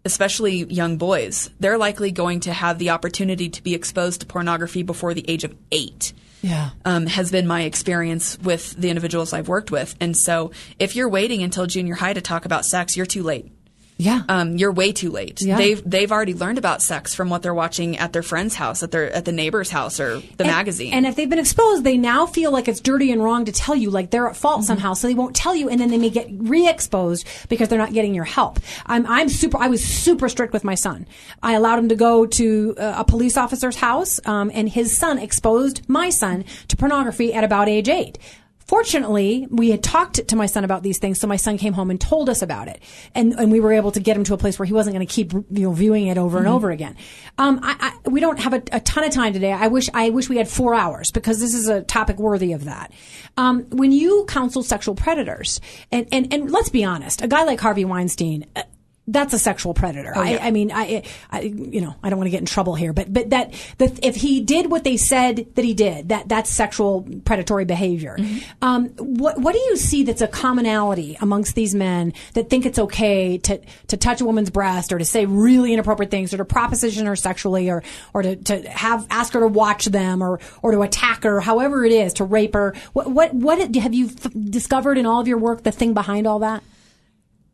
especially 0.04 0.66
young 0.66 0.98
boys, 0.98 1.50
they're 1.62 1.78
likely 1.78 2.12
going 2.12 2.42
to 2.42 2.52
have 2.52 2.78
the 2.78 2.90
opportunity 2.90 3.48
to 3.50 3.64
be 3.64 3.74
exposed 3.74 4.20
to 4.20 4.28
pornography 4.28 4.84
before 4.84 5.14
the 5.14 5.24
age 5.30 5.46
of 5.46 5.56
eight 5.72 6.12
yeah. 6.46 6.70
um, 6.86 7.08
has 7.08 7.32
been 7.32 7.48
my 7.48 7.64
experience 7.64 8.38
with 8.40 8.76
the 8.76 8.90
individuals 8.90 9.34
I've 9.34 9.48
worked 9.48 9.72
with. 9.72 9.96
And 10.00 10.16
so 10.16 10.52
if 10.78 10.96
you're 10.96 11.10
waiting 11.10 11.42
until 11.42 11.66
junior 11.66 11.96
high 11.96 12.14
to 12.14 12.22
talk 12.22 12.46
about 12.46 12.66
sex, 12.66 12.96
you're 12.96 13.08
too 13.08 13.24
late. 13.24 13.52
Yeah. 13.98 14.24
Um, 14.28 14.58
you're 14.58 14.74
way 14.74 14.92
too 14.92 15.10
late. 15.10 15.42
Yeah. 15.42 15.58
They've 15.58 15.90
they've 15.90 16.12
already 16.12 16.34
learned 16.34 16.58
about 16.58 16.82
sex 16.82 17.16
from 17.16 17.30
what 17.30 17.42
they're 17.42 17.54
watching 17.54 17.98
at 17.98 18.12
their 18.12 18.24
friend's 18.24 18.54
house, 18.54 18.84
at 18.84 18.92
their 18.92 19.10
at 19.12 19.24
the 19.24 19.32
neighbor's 19.32 19.70
house 19.70 20.00
or 20.02 20.20
the 20.20 20.44
and, 20.44 20.48
magazine. 20.48 20.94
And 20.94 21.06
if 21.06 21.16
they've 21.16 21.30
been 21.30 21.40
exposed, 21.40 21.84
they 21.86 21.98
now 21.98 22.26
feel 22.26 22.52
like 22.52 22.68
it's 22.68 22.82
dirty 22.82 23.12
and 23.12 23.24
wrong 23.24 23.46
to 23.46 23.54
tell 23.54 23.76
you, 23.76 23.90
like 23.90 24.12
they're 24.12 24.28
at 24.28 24.36
fault 24.36 24.60
mm-hmm. 24.60 24.68
somehow, 24.68 24.94
so 24.94 25.08
they 25.08 25.14
won't 25.14 25.36
tell 25.36 25.56
you 25.56 25.70
and 25.70 25.80
then 25.80 25.90
they 25.90 25.98
may 25.98 26.10
get 26.10 26.28
re-exposed 26.30 27.26
because 27.48 27.70
they're 27.70 27.80
not 27.80 27.94
getting 27.94 28.14
your 28.14 28.26
help. 28.26 28.60
I'm 28.86 29.06
I'm 29.08 29.30
super 29.30 29.58
I 29.58 29.68
was 29.68 29.84
super 29.84 30.28
strict 30.28 30.52
with 30.52 30.66
my 30.66 30.76
son. 30.76 31.08
I 31.42 31.54
allowed 31.54 31.80
him 31.80 31.90
to 31.90 31.96
go 31.96 32.26
to 32.26 32.76
uh, 32.78 32.96
a 32.98 33.06
police 33.06 33.38
officer's 33.38 33.78
house 33.78 34.20
um, 34.26 34.52
and 34.54 34.68
his 34.68 34.98
son 34.98 35.20
exposed 35.20 35.88
my 35.88 36.10
son 36.10 36.44
to 36.68 36.76
pornography 36.76 37.34
at 37.34 37.46
about 37.46 37.70
age 37.70 37.88
8. 37.88 38.18
Fortunately, 38.66 39.48
we 39.52 39.70
had 39.70 39.84
talked 39.84 40.28
to 40.28 40.36
my 40.36 40.48
son 40.48 40.64
about 40.64 40.82
these 40.82 40.98
things, 40.98 41.20
so 41.20 41.28
my 41.28 41.36
son 41.36 41.58
came 41.60 41.74
home 41.74 41.92
and 41.92 42.02
told 42.02 42.30
us 42.30 42.42
about 42.42 42.68
it, 42.68 42.82
and 43.14 43.34
and 43.34 43.52
we 43.52 43.60
were 43.60 43.72
able 43.72 43.92
to 43.92 44.00
get 44.00 44.18
him 44.18 44.24
to 44.24 44.34
a 44.34 44.38
place 44.38 44.58
where 44.58 44.66
he 44.66 44.74
wasn't 44.74 44.96
going 44.96 45.06
to 45.06 45.14
keep 45.14 45.34
you 45.34 45.46
know 45.52 45.72
viewing 45.72 46.08
it 46.08 46.18
over 46.18 46.38
mm-hmm. 46.38 46.48
and 46.48 46.56
over 46.56 46.72
again. 46.72 46.96
Um, 47.38 47.60
I, 47.62 47.76
I, 47.80 48.10
we 48.10 48.20
don't 48.20 48.40
have 48.40 48.54
a, 48.54 48.64
a, 48.72 48.80
ton 48.80 49.04
of 49.04 49.12
time 49.12 49.34
today. 49.34 49.52
I 49.52 49.68
wish 49.68 49.88
I 49.94 50.10
wish 50.10 50.30
we 50.30 50.38
had 50.38 50.48
four 50.48 50.74
hours 50.74 51.12
because 51.12 51.40
this 51.40 51.54
is 51.54 51.68
a 51.68 51.84
topic 51.84 52.18
worthy 52.18 52.54
of 52.54 52.66
that. 52.66 52.92
Um, 53.38 53.66
when 53.70 53.92
you 53.92 54.26
counsel 54.28 54.64
sexual 54.64 54.96
predators, 54.96 55.62
and, 55.92 56.08
and 56.12 56.34
and 56.34 56.50
let's 56.50 56.70
be 56.70 56.84
honest, 56.84 57.22
a 57.22 57.28
guy 57.28 57.44
like 57.44 57.60
Harvey 57.60 57.86
Weinstein, 57.86 58.48
uh, 58.56 58.64
that's 59.08 59.34
a 59.34 59.40
sexual 59.40 59.74
predator. 59.74 60.14
Oh, 60.16 60.24
yeah. 60.24 60.38
I, 60.42 60.48
I, 60.48 60.52
mean, 60.52 60.72
I, 60.74 61.04
I, 61.30 61.42
you 61.42 61.82
know, 61.82 61.96
I 62.02 62.10
don't 62.10 62.18
want 62.18 62.28
to 62.28 62.32
get 62.32 62.40
in 62.40 62.46
trouble 62.46 62.74
here, 62.76 62.92
but 62.92 63.14
but 63.14 63.30
that 63.30 63.54
that 63.78 64.04
if 64.04 64.16
he 64.16 64.42
did 64.42 64.72
what 64.72 64.84
they 64.84 64.98
said 64.98 65.46
that 65.56 65.64
he 65.64 65.74
did, 65.74 66.10
that 66.10 66.28
that's 66.28 66.50
sexual 66.50 67.08
predatory 67.24 67.66
behavior. 67.66 68.16
Mm-hmm. 68.18 68.64
Um, 68.64 68.90
what 68.98 69.40
what 69.40 69.54
do 69.54 69.60
you 69.60 69.78
see 69.78 70.04
that's 70.04 70.22
a 70.22 70.28
commonality 70.28 71.18
amongst 71.22 71.56
these 71.56 71.76
men 71.76 72.14
that 72.34 72.50
think 72.50 72.66
it's 72.66 72.80
okay 72.80 73.38
to 73.40 73.62
to 73.88 73.98
touch 73.98 74.22
a 74.22 74.26
woman's 74.26 74.50
breast 74.50 74.92
or 74.92 74.98
to 74.98 75.06
say 75.06 75.26
really 75.26 75.74
inappropriate 75.74 76.10
things 76.10 76.34
or 76.34 76.38
to 76.38 76.46
proposition 76.46 77.06
her 77.06 77.16
sexually 77.16 77.70
or 77.70 77.84
or 78.14 78.24
to, 78.24 78.36
to 78.36 78.68
have 78.70 79.06
ask 79.12 79.34
her 79.34 79.40
to 79.42 79.48
watch 79.48 79.86
them 79.86 80.24
or 80.24 80.40
or 80.64 80.72
to 80.72 80.82
attack 80.82 81.24
her, 81.24 81.40
however 81.40 81.86
it 81.86 81.92
is, 81.92 82.14
to 82.14 82.24
rape 82.24 82.56
her? 82.56 82.74
What 82.94 83.12
what 83.12 83.34
what 83.36 83.76
have 83.76 83.94
you 83.94 84.08
f- 84.08 84.32
discovered 84.34 84.98
in 84.98 85.06
all 85.06 85.22
of 85.22 85.28
your 85.28 85.38
work? 85.38 85.62
The 85.64 85.72
thing 85.72 85.94
behind 85.94 86.26
all 86.26 86.40
that? 86.40 86.64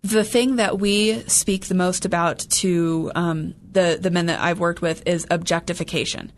The 0.03 0.24
thing 0.24 0.55
that 0.55 0.79
we 0.79 1.20
speak 1.22 1.67
the 1.67 1.75
most 1.75 2.05
about 2.05 2.39
to 2.39 3.12
um, 3.15 3.53
the 3.72 3.98
the 4.01 4.12
men 4.12 4.25
that 4.27 4.39
I've 4.39 4.60
worked 4.60 4.81
with 4.81 5.08
is 5.08 5.27
objectification. 5.29 6.31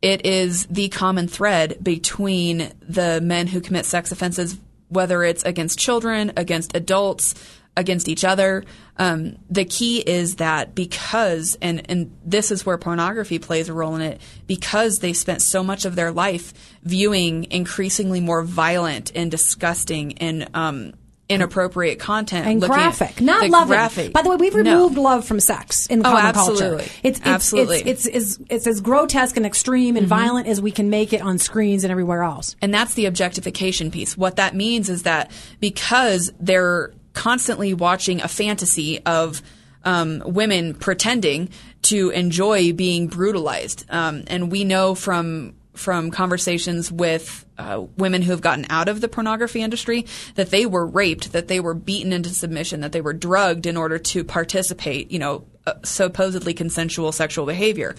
It 0.00 0.24
is 0.24 0.66
the 0.66 0.88
common 0.88 1.28
thread 1.28 1.78
between 1.82 2.72
the 2.80 3.20
men 3.20 3.48
who 3.48 3.60
commit 3.60 3.84
sex 3.84 4.12
offenses, 4.12 4.56
whether 4.88 5.22
it's 5.24 5.42
against 5.42 5.78
children, 5.78 6.32
against 6.36 6.76
adults, 6.76 7.34
against 7.76 8.08
each 8.08 8.24
other. 8.24 8.64
Um, 8.96 9.38
the 9.50 9.64
key 9.64 9.98
is 9.98 10.36
that 10.36 10.74
because, 10.74 11.58
and, 11.60 11.88
and 11.90 12.16
this 12.24 12.52
is 12.52 12.64
where 12.64 12.78
pornography 12.78 13.40
plays 13.40 13.68
a 13.68 13.72
role 13.72 13.96
in 13.96 14.02
it, 14.02 14.20
because 14.46 14.98
they 14.98 15.12
spent 15.12 15.42
so 15.42 15.64
much 15.64 15.84
of 15.84 15.96
their 15.96 16.12
life 16.12 16.52
viewing 16.84 17.50
increasingly 17.50 18.20
more 18.20 18.44
violent 18.44 19.10
and 19.16 19.32
disgusting 19.32 20.18
and 20.18 20.48
um, 20.54 20.92
inappropriate 21.28 21.98
content 21.98 22.46
and 22.46 22.60
graphic, 22.60 23.20
not 23.20 23.48
love. 23.50 23.68
graphic. 23.68 24.12
By 24.12 24.22
the 24.22 24.30
way, 24.30 24.36
we've 24.36 24.54
No. 24.54 24.62
removed 24.74 24.96
love 24.96 25.24
from 25.26 25.40
sex 25.40 25.86
in 25.86 26.00
Oh, 26.00 26.04
common 26.10 26.24
absolutely. 26.24 26.68
culture. 26.68 26.92
It's, 27.02 27.18
it's 27.18 27.26
Absolutely. 27.26 27.80
It's, 27.80 28.06
it's, 28.06 28.36
it's, 28.38 28.50
it's 28.50 28.66
as 28.66 28.80
grotesque 28.80 29.36
and 29.36 29.44
extreme 29.44 29.96
and 29.96 30.06
violent 30.06 30.46
as 30.46 30.60
we 30.60 30.70
can 30.70 30.88
make 30.88 31.12
it 31.12 31.20
on 31.20 31.38
screens 31.38 31.84
and 31.84 31.90
everywhere 31.90 32.22
else. 32.22 32.56
And 32.62 32.72
that's 32.72 32.94
the 32.94 33.06
objectification 33.06 33.90
piece. 33.90 34.16
What 34.16 34.36
that 34.36 34.54
means 34.54 34.88
is 34.88 35.02
that 35.02 35.30
because 35.60 36.32
they're 36.40 36.92
constantly 37.12 37.74
watching 37.74 38.22
a 38.22 38.28
fantasy 38.28 39.04
of 39.04 39.42
um, 39.84 40.22
women 40.24 40.74
pretending 40.74 41.50
to 41.82 42.10
enjoy 42.10 42.72
being 42.72 43.06
brutalized, 43.06 43.84
um, 43.90 44.24
and 44.26 44.50
we 44.50 44.64
know 44.64 44.94
from 44.94 45.54
from 45.78 46.10
conversations 46.10 46.90
with 46.90 47.46
uh, 47.56 47.84
women 47.96 48.22
who 48.22 48.32
have 48.32 48.40
gotten 48.40 48.66
out 48.68 48.88
of 48.88 49.00
the 49.00 49.08
pornography 49.08 49.62
industry 49.62 50.04
that 50.34 50.50
they 50.50 50.66
were 50.66 50.84
raped, 50.84 51.32
that 51.32 51.48
they 51.48 51.60
were 51.60 51.74
beaten 51.74 52.12
into 52.12 52.30
submission, 52.30 52.80
that 52.80 52.92
they 52.92 53.00
were 53.00 53.12
drugged 53.12 53.64
in 53.64 53.76
order 53.76 53.98
to 53.98 54.24
participate, 54.24 55.10
you 55.10 55.18
know, 55.18 55.44
uh, 55.66 55.74
supposedly 55.84 56.52
consensual 56.52 57.12
sexual 57.12 57.46
behavior. 57.46 57.94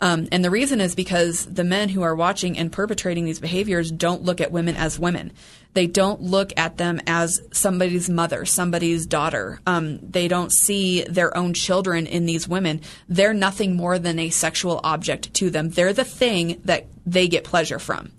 Um, 0.00 0.28
and 0.32 0.44
the 0.44 0.50
reason 0.50 0.80
is 0.80 0.94
because 0.94 1.46
the 1.46 1.64
men 1.64 1.88
who 1.88 2.02
are 2.02 2.14
watching 2.14 2.58
and 2.58 2.72
perpetrating 2.72 3.24
these 3.24 3.38
behaviors 3.38 3.90
don't 3.90 4.22
look 4.22 4.40
at 4.40 4.50
women 4.50 4.76
as 4.76 4.98
women. 4.98 5.32
They 5.74 5.86
don't 5.86 6.20
look 6.20 6.52
at 6.56 6.76
them 6.76 7.00
as 7.06 7.40
somebody's 7.52 8.10
mother, 8.10 8.44
somebody's 8.44 9.06
daughter. 9.06 9.60
Um, 9.66 9.98
they 10.02 10.28
don't 10.28 10.52
see 10.52 11.02
their 11.04 11.36
own 11.36 11.54
children 11.54 12.06
in 12.06 12.26
these 12.26 12.46
women. 12.46 12.82
They're 13.08 13.34
nothing 13.34 13.74
more 13.74 13.98
than 13.98 14.18
a 14.18 14.30
sexual 14.30 14.80
object 14.84 15.32
to 15.34 15.50
them. 15.50 15.70
They're 15.70 15.92
the 15.92 16.04
thing 16.04 16.60
that 16.64 16.86
they 17.06 17.28
get 17.28 17.44
pleasure 17.44 17.78
from. 17.78 18.12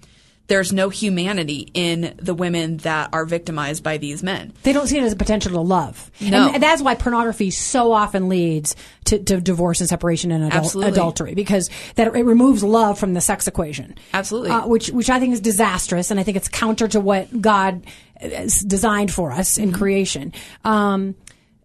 There's 0.54 0.72
no 0.72 0.90
humanity 0.90 1.72
in 1.74 2.14
the 2.22 2.36
women 2.36 2.78
that 2.78 3.10
are 3.12 3.26
victimized 3.26 3.84
by 3.84 3.98
these 3.98 4.22
men. 4.22 4.54
They 4.62 4.72
don't 4.72 4.86
see 4.86 5.00
it 5.00 5.04
as 5.04 5.12
a 5.12 5.16
potential 5.16 5.52
to 5.54 5.62
love. 5.62 6.12
No. 6.22 6.46
And, 6.46 6.54
and 6.56 6.64
that's 6.64 6.80
why 6.80 6.94
pornography 6.94 7.50
so 7.50 7.92
often 7.92 8.30
leads 8.30 8.76
to, 9.06 9.18
to 9.18 9.42
divorce 9.42 9.80
and 9.80 9.90
separation 9.90 10.32
and 10.32 10.52
adul- 10.52 10.88
adultery 10.88 11.34
because 11.34 11.72
that 11.96 12.06
it 12.16 12.24
removes 12.24 12.64
love 12.64 13.00
from 13.00 13.16
the 13.16 13.22
sex 13.22 13.48
equation. 13.48 13.96
Absolutely. 14.14 14.52
Uh, 14.52 14.68
which, 14.68 14.90
which 14.92 15.10
I 15.10 15.20
think 15.20 15.34
is 15.34 15.42
disastrous. 15.42 16.12
And 16.12 16.20
I 16.20 16.24
think 16.24 16.38
it's 16.38 16.50
counter 16.50 16.88
to 16.90 17.00
what 17.00 17.42
God 17.42 17.88
has 18.22 18.60
designed 18.60 19.12
for 19.12 19.32
us 19.32 19.56
Mm-hmm. 19.56 19.64
in 19.64 19.74
creation. 19.74 20.34
Um, 20.64 21.16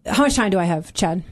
how 0.07 0.23
much 0.23 0.35
time 0.35 0.49
do 0.49 0.57
I 0.57 0.63
have, 0.65 0.93
Chad? 0.95 1.23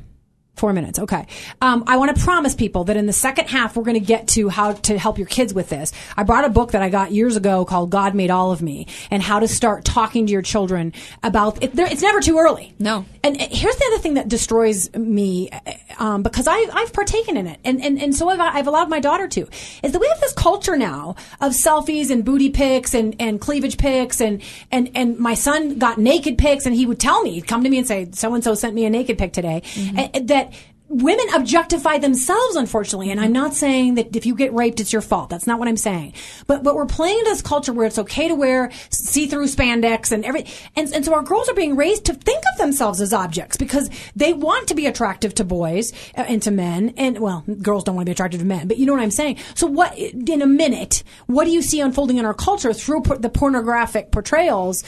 Four 0.57 0.73
minutes. 0.73 0.97
Okay. 0.97 1.27
Um, 1.61 1.83
I 1.85 1.97
want 1.97 2.15
to 2.15 2.23
promise 2.23 2.55
people 2.55 2.85
that 2.85 2.97
in 2.97 3.05
the 3.05 3.13
second 3.13 3.47
half, 3.47 3.75
we're 3.75 3.83
going 3.83 3.99
to 3.99 4.05
get 4.05 4.27
to 4.29 4.49
how 4.49 4.73
to 4.73 4.97
help 4.97 5.17
your 5.19 5.27
kids 5.27 5.53
with 5.53 5.69
this. 5.69 5.93
I 6.15 6.23
brought 6.23 6.45
a 6.45 6.49
book 6.49 6.71
that 6.71 6.81
I 6.81 6.89
got 6.89 7.11
years 7.11 7.35
ago 7.35 7.63
called 7.63 7.91
God 7.91 8.15
Made 8.15 8.31
All 8.31 8.51
of 8.51 8.61
Me 8.61 8.87
and 9.11 9.21
how 9.21 9.39
to 9.39 9.47
start 9.47 9.85
talking 9.85 10.25
to 10.25 10.31
your 10.33 10.41
children 10.41 10.93
about 11.21 11.61
it. 11.61 11.77
It's 11.77 12.01
never 12.01 12.21
too 12.21 12.39
early. 12.39 12.73
No. 12.79 13.05
And 13.23 13.39
uh, 13.39 13.47
here's 13.51 13.75
the 13.75 13.85
other 13.93 13.99
thing 13.99 14.15
that 14.15 14.27
destroys 14.27 14.93
me, 14.95 15.49
um, 15.97 16.23
because 16.23 16.47
I, 16.47 16.67
I've 16.73 16.93
partaken 16.93 17.37
in 17.37 17.47
it, 17.47 17.59
and, 17.63 17.83
and, 17.83 18.01
and 18.01 18.15
so 18.15 18.29
have 18.29 18.39
I, 18.39 18.49
I've 18.57 18.67
allowed 18.67 18.89
my 18.89 18.99
daughter 18.99 19.27
to, 19.27 19.47
is 19.83 19.91
that 19.91 19.99
we 19.99 20.07
have 20.07 20.19
this 20.19 20.33
culture 20.33 20.77
now 20.77 21.15
of 21.41 21.53
selfies 21.53 22.09
and 22.09 22.23
booty 22.23 22.49
pics 22.49 22.93
and, 22.93 23.15
and 23.19 23.41
cleavage 23.41 23.77
pics, 23.77 24.21
and, 24.21 24.41
and, 24.71 24.89
and 24.95 25.17
my 25.17 25.33
son 25.33 25.77
got 25.77 25.97
naked 25.97 26.37
pics, 26.37 26.65
and 26.65 26.75
he 26.75 26.85
would 26.85 26.99
tell 26.99 27.21
me, 27.23 27.31
he'd 27.31 27.47
come 27.47 27.63
to 27.63 27.69
me 27.69 27.77
and 27.77 27.87
say, 27.87 28.09
so 28.11 28.33
and 28.33 28.43
so 28.43 28.53
sent 28.53 28.75
me 28.75 28.85
a 28.85 28.89
naked 28.89 29.17
pic 29.17 29.33
today, 29.33 29.61
and 29.95 30.27
that 30.27 30.53
women 30.89 31.25
objectify 31.33 31.97
themselves, 31.97 32.55
unfortunately. 32.55 33.11
And 33.11 33.19
I'm 33.19 33.33
not 33.33 33.53
saying 33.53 33.95
that 33.95 34.15
if 34.15 34.25
you 34.25 34.35
get 34.35 34.53
raped, 34.53 34.79
it's 34.79 34.93
your 34.93 35.01
fault. 35.01 35.29
That's 35.29 35.47
not 35.47 35.59
what 35.59 35.67
I'm 35.67 35.77
saying. 35.77 36.13
But 36.47 36.63
but 36.63 36.75
we're 36.75 36.85
playing 36.85 37.23
this 37.25 37.41
culture 37.41 37.73
where 37.73 37.87
it's 37.87 37.99
okay 37.99 38.27
to 38.27 38.35
wear 38.35 38.71
see-through 38.89 39.47
spandex 39.47 40.11
and 40.11 40.23
every 40.23 40.45
and, 40.75 40.93
and 40.93 41.03
so 41.03 41.13
our 41.13 41.23
girls 41.23 41.49
are 41.49 41.53
being 41.53 41.75
raised 41.75 42.05
to 42.05 42.13
think 42.13 42.43
of 42.53 42.57
themselves 42.57 43.01
as 43.01 43.13
objects 43.13 43.57
because 43.57 43.89
they 44.15 44.33
want 44.33 44.67
to 44.69 44.75
be 44.75 44.85
attractive 44.85 45.33
to 45.35 45.43
boys 45.43 45.91
uh, 46.15 46.21
and 46.21 46.41
to 46.43 46.51
men. 46.51 46.93
And 46.97 47.19
well, 47.19 47.43
girls 47.61 47.83
don't 47.83 47.95
want 47.95 48.05
to 48.05 48.09
be 48.09 48.13
attractive 48.13 48.39
to 48.39 48.45
men, 48.45 48.67
but 48.67 48.77
you 48.77 48.85
know 48.85 48.93
what 48.93 49.01
I'm 49.01 49.11
saying. 49.11 49.37
So 49.55 49.67
what 49.67 49.97
in 49.97 50.41
a 50.41 50.47
minute, 50.47 51.03
what 51.25 51.45
do 51.45 51.51
you 51.51 51.61
see 51.61 51.81
unfolding 51.81 52.17
in 52.17 52.25
our 52.25 52.33
culture 52.33 52.73
through 52.73 53.03
the 53.19 53.29
pornographic 53.29 54.11
portrayals? 54.11 54.83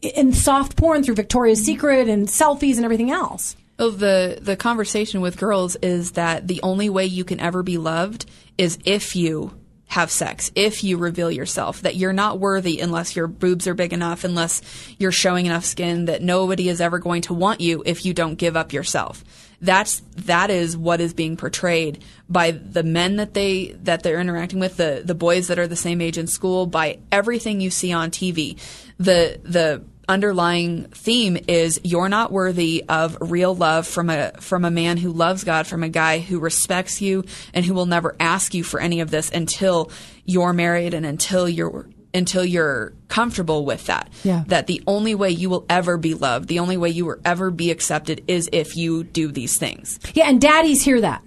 In 0.00 0.32
soft 0.32 0.78
porn 0.78 1.02
through 1.02 1.16
Victoria's 1.16 1.62
Secret 1.62 2.08
and 2.08 2.26
selfies 2.26 2.76
and 2.76 2.86
everything 2.86 3.10
else. 3.10 3.54
Well, 3.78 3.92
the 3.92 4.38
the 4.40 4.56
conversation 4.56 5.20
with 5.20 5.36
girls 5.36 5.76
is 5.76 6.12
that 6.12 6.48
the 6.48 6.60
only 6.62 6.90
way 6.90 7.06
you 7.06 7.24
can 7.24 7.38
ever 7.38 7.62
be 7.62 7.78
loved 7.78 8.26
is 8.56 8.78
if 8.84 9.14
you 9.14 9.58
have 9.88 10.10
sex, 10.10 10.50
if 10.54 10.84
you 10.84 10.98
reveal 10.98 11.30
yourself, 11.30 11.80
that 11.82 11.96
you're 11.96 12.12
not 12.12 12.38
worthy 12.38 12.80
unless 12.80 13.16
your 13.16 13.26
boobs 13.26 13.66
are 13.66 13.74
big 13.74 13.92
enough, 13.92 14.22
unless 14.22 14.60
you're 14.98 15.10
showing 15.10 15.46
enough 15.46 15.64
skin, 15.64 16.04
that 16.04 16.22
nobody 16.22 16.68
is 16.68 16.80
ever 16.80 16.98
going 16.98 17.22
to 17.22 17.32
want 17.32 17.60
you 17.60 17.82
if 17.86 18.04
you 18.04 18.12
don't 18.12 18.34
give 18.34 18.54
up 18.54 18.72
yourself. 18.72 19.24
That's 19.62 20.02
that 20.16 20.50
is 20.50 20.76
what 20.76 21.00
is 21.00 21.14
being 21.14 21.36
portrayed 21.36 22.04
by 22.28 22.50
the 22.50 22.82
men 22.82 23.16
that 23.16 23.32
they 23.32 23.76
that 23.84 24.02
they're 24.02 24.20
interacting 24.20 24.58
with, 24.58 24.76
the 24.76 25.02
the 25.04 25.14
boys 25.14 25.46
that 25.48 25.58
are 25.58 25.68
the 25.68 25.76
same 25.76 26.00
age 26.00 26.18
in 26.18 26.26
school, 26.26 26.66
by 26.66 26.98
everything 27.10 27.60
you 27.60 27.70
see 27.70 27.92
on 27.92 28.10
TV. 28.10 28.58
The 28.98 29.40
the 29.42 29.84
underlying 30.08 30.84
theme 30.86 31.36
is 31.46 31.80
you're 31.84 32.08
not 32.08 32.32
worthy 32.32 32.84
of 32.88 33.16
real 33.20 33.54
love 33.54 33.86
from 33.86 34.10
a 34.10 34.32
from 34.40 34.64
a 34.64 34.70
man 34.70 34.96
who 34.96 35.12
loves 35.12 35.44
God, 35.44 35.66
from 35.66 35.82
a 35.82 35.88
guy 35.88 36.18
who 36.18 36.38
respects 36.40 37.00
you 37.00 37.24
and 37.52 37.64
who 37.64 37.74
will 37.74 37.86
never 37.86 38.16
ask 38.18 38.54
you 38.54 38.64
for 38.64 38.80
any 38.80 39.00
of 39.00 39.10
this 39.10 39.30
until 39.30 39.90
you're 40.24 40.52
married 40.52 40.94
and 40.94 41.04
until 41.04 41.48
you're 41.48 41.88
until 42.14 42.44
you're 42.44 42.94
comfortable 43.08 43.64
with 43.64 43.86
that. 43.86 44.10
Yeah. 44.24 44.44
That 44.48 44.66
the 44.66 44.82
only 44.86 45.14
way 45.14 45.30
you 45.30 45.50
will 45.50 45.66
ever 45.68 45.96
be 45.96 46.14
loved, 46.14 46.48
the 46.48 46.58
only 46.58 46.76
way 46.76 46.90
you 46.90 47.06
will 47.06 47.16
ever 47.24 47.50
be 47.50 47.70
accepted 47.70 48.24
is 48.28 48.48
if 48.52 48.76
you 48.76 49.04
do 49.04 49.30
these 49.30 49.58
things. 49.58 49.98
Yeah, 50.14 50.28
and 50.28 50.40
daddies 50.40 50.82
hear 50.82 51.00
that. 51.00 51.22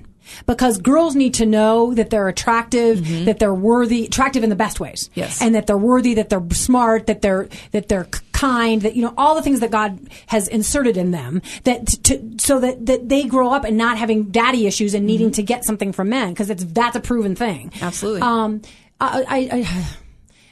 Because 0.46 0.78
girls 0.78 1.14
need 1.16 1.34
to 1.36 1.46
know 1.46 1.94
that 1.94 2.10
they're 2.10 2.30
attractive, 2.30 3.00
mm-hmm. 3.00 3.26
that 3.26 3.40
they're 3.40 3.54
worthy, 3.54 4.06
attractive 4.06 4.44
in 4.44 4.50
the 4.50 4.56
best 4.56 4.80
ways. 4.80 5.10
Yes. 5.14 5.42
And 5.42 5.56
that 5.56 5.68
they're 5.68 5.78
worthy, 5.78 6.14
that 6.14 6.30
they're 6.30 6.46
smart, 6.52 7.08
that 7.08 7.22
they're, 7.22 7.50
that 7.72 7.90
they're 7.90 8.08
kind, 8.42 8.82
that, 8.82 8.96
you 8.96 9.04
know, 9.04 9.14
all 9.18 9.36
the 9.36 9.44
things 9.44 9.60
that 9.60 9.72
God 9.72 10.00
has 10.28 10.48
inserted 10.48 10.98
in 10.98 11.12
them 11.12 11.42
that 11.64 11.86
to, 12.06 12.14
so 12.40 12.60
that, 12.60 12.86
that 12.88 13.08
they 13.08 13.24
grow 13.24 13.52
up 13.52 13.64
and 13.64 13.78
not 13.78 13.98
having 13.98 14.32
daddy 14.32 14.66
issues 14.66 14.96
and 14.96 15.06
needing 15.06 15.32
to 15.32 15.44
get 15.44 15.64
something 15.64 15.94
from 15.94 16.10
men. 16.10 16.34
Cause 16.34 16.50
it's, 16.50 16.66
that's 16.66 16.96
a 16.96 17.00
proven 17.00 17.36
thing. 17.36 17.72
Absolutely. 17.82 18.22
Um, 18.22 18.62
I, 19.00 19.26
I, 19.28 19.38
I 19.60 19.88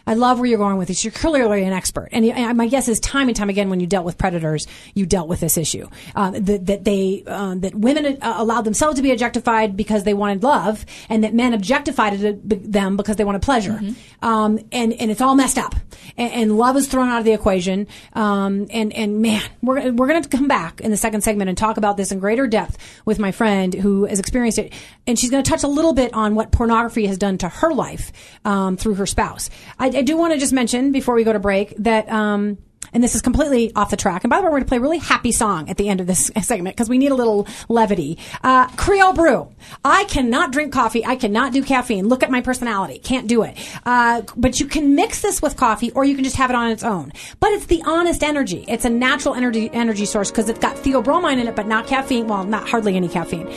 I 0.10 0.16
love 0.16 0.40
where 0.40 0.50
you're 0.50 0.58
going 0.58 0.78
with 0.78 0.88
this. 0.88 1.04
You're 1.04 1.12
clearly 1.12 1.64
an 1.64 1.72
expert, 1.72 2.10
and, 2.12 2.26
and 2.26 2.58
my 2.58 2.68
guess 2.68 2.88
is 2.88 3.00
time 3.00 3.28
and 3.28 3.38
time 3.38 3.48
again 3.48 3.70
when 3.70 3.80
you 3.80 3.86
dealt 3.86 4.06
with 4.06 4.18
predators, 4.18 4.66
you 4.96 5.06
dealt 5.06 5.28
with 5.28 5.40
this 5.40 5.56
issue 5.56 5.88
uh, 6.16 6.32
that, 6.32 6.66
that 6.66 6.84
they 6.84 7.24
um, 7.28 7.60
that 7.60 7.76
women 7.76 8.18
uh, 8.20 8.34
allowed 8.38 8.64
themselves 8.64 8.96
to 8.96 9.04
be 9.04 9.12
objectified 9.12 9.78
because 9.78 10.06
they 10.06 10.16
wanted 10.16 10.42
love, 10.42 10.84
and 11.10 11.24
that 11.24 11.36
men 11.36 11.54
objectified 11.54 12.20
them 12.44 12.98
because 12.98 13.18
they 13.18 13.24
wanted 13.24 13.44
pleasure, 13.44 13.80
um, 14.24 14.58
and 14.72 14.94
and 14.94 15.12
it's 15.12 15.22
all 15.22 15.36
messed 15.36 15.60
up, 15.60 15.76
and, 16.18 16.34
and 16.34 16.58
love 16.58 16.76
is 16.76 16.88
thrown 16.88 17.08
out 17.08 17.20
of 17.20 17.26
the 17.26 17.34
equation. 17.34 17.86
Um, 18.14 18.66
and 18.72 18.92
and 18.94 19.22
man, 19.22 19.44
we're 19.62 19.92
we're 19.92 20.08
going 20.08 20.24
to 20.24 20.28
come 20.28 20.48
back 20.48 20.82
in 20.82 20.90
the 20.90 20.98
second 20.98 21.22
segment 21.22 21.50
and 21.50 21.58
talk 21.58 21.78
about 21.78 21.98
this 21.98 22.12
in 22.12 22.18
greater 22.18 22.48
depth 22.48 22.80
with 23.06 23.20
my 23.20 23.32
friend 23.32 23.76
who 23.76 24.06
has 24.06 24.20
experienced 24.20 24.58
it, 24.58 24.74
and 25.06 25.20
she's 25.20 25.30
going 25.30 25.44
to 25.44 25.48
touch 25.48 25.62
a 25.62 25.68
little 25.68 25.94
bit 25.94 26.16
on 26.16 26.34
what 26.34 26.52
pornography 26.52 27.06
has 27.06 27.20
done 27.20 27.38
to 27.38 27.48
her 27.48 27.72
life 27.72 28.12
um, 28.44 28.76
through 28.76 28.96
her 28.96 29.06
spouse. 29.06 29.52
I, 29.78 29.99
I 30.00 30.02
do 30.02 30.16
want 30.16 30.32
to 30.32 30.40
just 30.40 30.54
mention 30.54 30.94
before 30.94 31.14
we 31.14 31.26
go 31.26 31.34
to 31.34 31.40
break 31.40 31.76
that. 31.80 32.10
Um, 32.10 32.58
and 32.94 33.04
this 33.04 33.16
is 33.16 33.22
completely 33.22 33.74
off 33.76 33.90
the 33.90 33.98
track. 33.98 34.24
And 34.24 34.30
by 34.30 34.38
the 34.38 34.44
way, 34.44 34.46
we're 34.46 34.52
going 34.52 34.64
to 34.64 34.68
play 34.70 34.78
a 34.78 34.82
really 34.82 34.98
happy 34.98 35.34
song 35.34 35.70
at 35.70 35.76
the 35.76 35.90
end 35.90 36.00
of 36.00 36.08
this 36.08 36.32
segment 36.42 36.78
because 36.78 36.88
we 36.88 36.98
need 36.98 37.12
a 37.12 37.16
little 37.16 37.48
levity. 37.68 38.18
Uh, 38.42 38.68
Crio 38.70 39.14
Bru. 39.14 39.54
I 39.84 40.06
cannot 40.06 40.54
drink 40.54 40.72
coffee. 40.72 41.06
I 41.06 41.18
cannot 41.18 41.52
do 41.52 41.62
caffeine. 41.64 42.08
Look 42.08 42.24
at 42.24 42.32
my 42.32 42.40
personality. 42.40 42.98
Can't 42.98 43.28
do 43.28 43.44
it. 43.44 43.58
Uh, 43.86 44.22
but 44.38 44.62
you 44.62 44.68
can 44.68 44.96
mix 44.96 45.22
this 45.22 45.42
with 45.42 45.58
coffee 45.58 45.92
or 45.92 46.06
you 46.06 46.16
can 46.16 46.24
just 46.24 46.38
have 46.38 46.50
it 46.50 46.56
on 46.56 46.72
its 46.72 46.84
own. 46.84 47.12
But 47.42 47.52
it's 47.52 47.66
the 47.66 47.84
honest 47.86 48.24
energy. 48.24 48.64
It's 48.70 48.86
a 48.86 48.90
natural 48.90 49.36
energy, 49.36 49.70
energy 49.74 50.06
source 50.06 50.32
because 50.32 50.48
it's 50.48 50.60
got 50.60 50.78
theobromine 50.78 51.42
in 51.42 51.50
it, 51.50 51.58
but 51.58 51.68
not 51.68 51.88
caffeine. 51.88 52.28
Well, 52.28 52.46
not 52.46 52.70
hardly 52.70 52.96
any 52.96 53.10
caffeine 53.10 53.50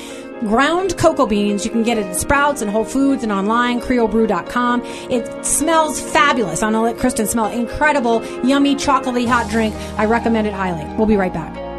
ground 0.47 0.97
cocoa 0.99 1.27
beans. 1.27 1.65
You 1.65 1.71
can 1.71 1.83
get 1.83 1.99
it 1.99 2.07
at 2.07 2.17
Sprouts 2.17 2.63
and 2.63 2.71
Whole 2.71 2.85
Foods 2.85 3.23
and 3.23 3.33
online, 3.33 3.81
criobru.com. 3.81 4.83
It 5.11 5.45
smells 5.45 6.01
fabulous. 6.01 6.63
I'm 6.63 6.73
going 6.73 6.85
to 6.85 6.93
let 6.93 7.01
Kristen 7.01 7.27
smell. 7.27 7.47
Incredible, 7.47 8.25
yummy, 8.45 8.75
chocolatey 8.75 9.27
hot 9.27 9.51
drink. 9.51 9.75
I 9.99 10.05
recommend 10.07 10.47
it 10.47 10.53
highly. 10.53 10.85
We'll 10.97 11.07
be 11.07 11.17
right 11.17 11.33
back. 11.33 11.72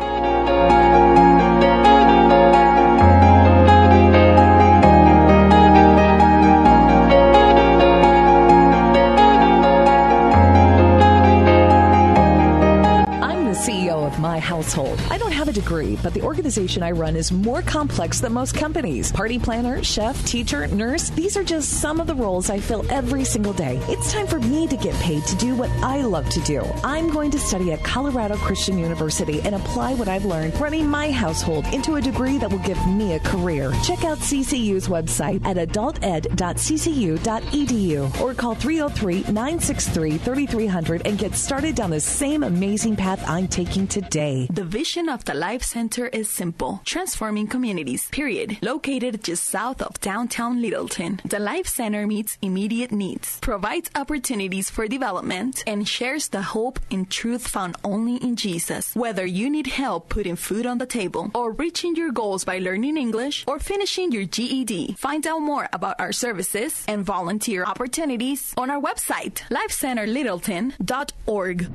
Household. 14.43 14.99
I 15.09 15.17
don't 15.17 15.31
have 15.31 15.47
a 15.47 15.53
degree, 15.53 15.97
but 16.03 16.13
the 16.13 16.21
organization 16.21 16.83
I 16.83 16.91
run 16.91 17.15
is 17.15 17.31
more 17.31 17.61
complex 17.61 18.19
than 18.19 18.33
most 18.33 18.53
companies. 18.53 19.09
Party 19.11 19.39
planner, 19.39 19.81
chef, 19.83 20.23
teacher, 20.25 20.67
nurse, 20.67 21.09
these 21.11 21.37
are 21.37 21.43
just 21.43 21.81
some 21.81 21.99
of 21.99 22.07
the 22.07 22.15
roles 22.15 22.49
I 22.49 22.59
fill 22.59 22.83
every 22.91 23.23
single 23.23 23.53
day. 23.53 23.77
It's 23.87 24.11
time 24.11 24.25
for 24.27 24.39
me 24.39 24.67
to 24.67 24.75
get 24.75 24.93
paid 24.95 25.23
to 25.25 25.35
do 25.37 25.55
what 25.55 25.69
I 25.81 26.01
love 26.01 26.29
to 26.31 26.41
do. 26.41 26.61
I'm 26.83 27.09
going 27.09 27.31
to 27.31 27.39
study 27.39 27.71
at 27.71 27.81
Colorado 27.83 28.35
Christian 28.35 28.77
University 28.77 29.41
and 29.41 29.55
apply 29.55 29.93
what 29.93 30.09
I've 30.09 30.25
learned 30.25 30.59
running 30.59 30.87
my 30.87 31.11
household 31.11 31.65
into 31.67 31.95
a 31.95 32.01
degree 32.01 32.37
that 32.37 32.51
will 32.51 32.59
give 32.59 32.85
me 32.87 33.13
a 33.13 33.19
career. 33.19 33.71
Check 33.83 34.03
out 34.03 34.17
CCU's 34.19 34.89
website 34.89 35.45
at 35.45 35.55
adulted.ccu.edu 35.57 38.21
or 38.21 38.33
call 38.33 38.55
303 38.55 39.31
963 39.31 40.17
3300 40.17 41.07
and 41.07 41.17
get 41.17 41.33
started 41.33 41.75
down 41.75 41.91
the 41.91 41.99
same 41.99 42.43
amazing 42.43 42.97
path 42.97 43.23
I'm 43.27 43.47
taking 43.47 43.87
today. 43.87 44.32
The 44.33 44.63
vision 44.63 45.09
of 45.09 45.25
the 45.25 45.33
Life 45.33 45.63
Center 45.63 46.07
is 46.07 46.29
simple 46.29 46.81
transforming 46.85 47.47
communities, 47.47 48.07
period. 48.09 48.57
Located 48.61 49.21
just 49.23 49.45
south 49.45 49.81
of 49.81 49.99
downtown 50.01 50.61
Littleton, 50.61 51.21
the 51.25 51.39
Life 51.39 51.67
Center 51.67 52.05
meets 52.07 52.37
immediate 52.41 52.91
needs, 52.91 53.39
provides 53.39 53.89
opportunities 53.95 54.69
for 54.69 54.87
development, 54.87 55.63
and 55.67 55.87
shares 55.87 56.27
the 56.29 56.41
hope 56.41 56.79
and 56.89 57.09
truth 57.09 57.47
found 57.47 57.75
only 57.83 58.15
in 58.17 58.35
Jesus. 58.35 58.95
Whether 58.95 59.25
you 59.25 59.49
need 59.49 59.67
help 59.67 60.09
putting 60.09 60.35
food 60.35 60.65
on 60.65 60.79
the 60.79 60.85
table, 60.85 61.31
or 61.35 61.51
reaching 61.51 61.95
your 61.95 62.11
goals 62.11 62.43
by 62.43 62.59
learning 62.59 62.97
English, 62.97 63.45
or 63.47 63.59
finishing 63.59 64.11
your 64.11 64.25
GED, 64.25 64.95
find 64.97 65.25
out 65.27 65.39
more 65.39 65.69
about 65.73 65.99
our 65.99 66.11
services 66.11 66.83
and 66.87 67.05
volunteer 67.05 67.63
opportunities 67.63 68.53
on 68.57 68.69
our 68.69 68.81
website, 68.81 69.43
lifecenterlittleton.org. 69.49 71.67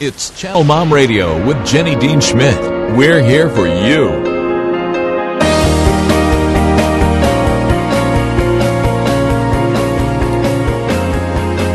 It's 0.00 0.36
Channel 0.40 0.64
Mom 0.64 0.92
Radio 0.92 1.46
with 1.46 1.64
Jenny 1.64 1.94
Dean 1.94 2.20
Schmidt. 2.20 2.60
We're 2.96 3.22
here 3.22 3.48
for 3.48 3.68
you. 3.68 4.08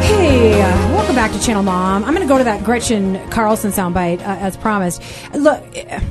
Hey, 0.01 0.61
uh, 0.61 0.91
welcome 0.91 1.15
back 1.15 1.31
to 1.31 1.39
Channel 1.39 1.63
Mom. 1.63 2.03
I'm 2.03 2.13
going 2.13 2.27
to 2.27 2.27
go 2.27 2.37
to 2.37 2.43
that 2.43 2.65
Gretchen 2.65 3.25
Carlson 3.29 3.71
soundbite 3.71 4.19
uh, 4.19 4.23
as 4.41 4.57
promised. 4.57 5.01
Look, 5.33 5.63
uh, 5.77 6.01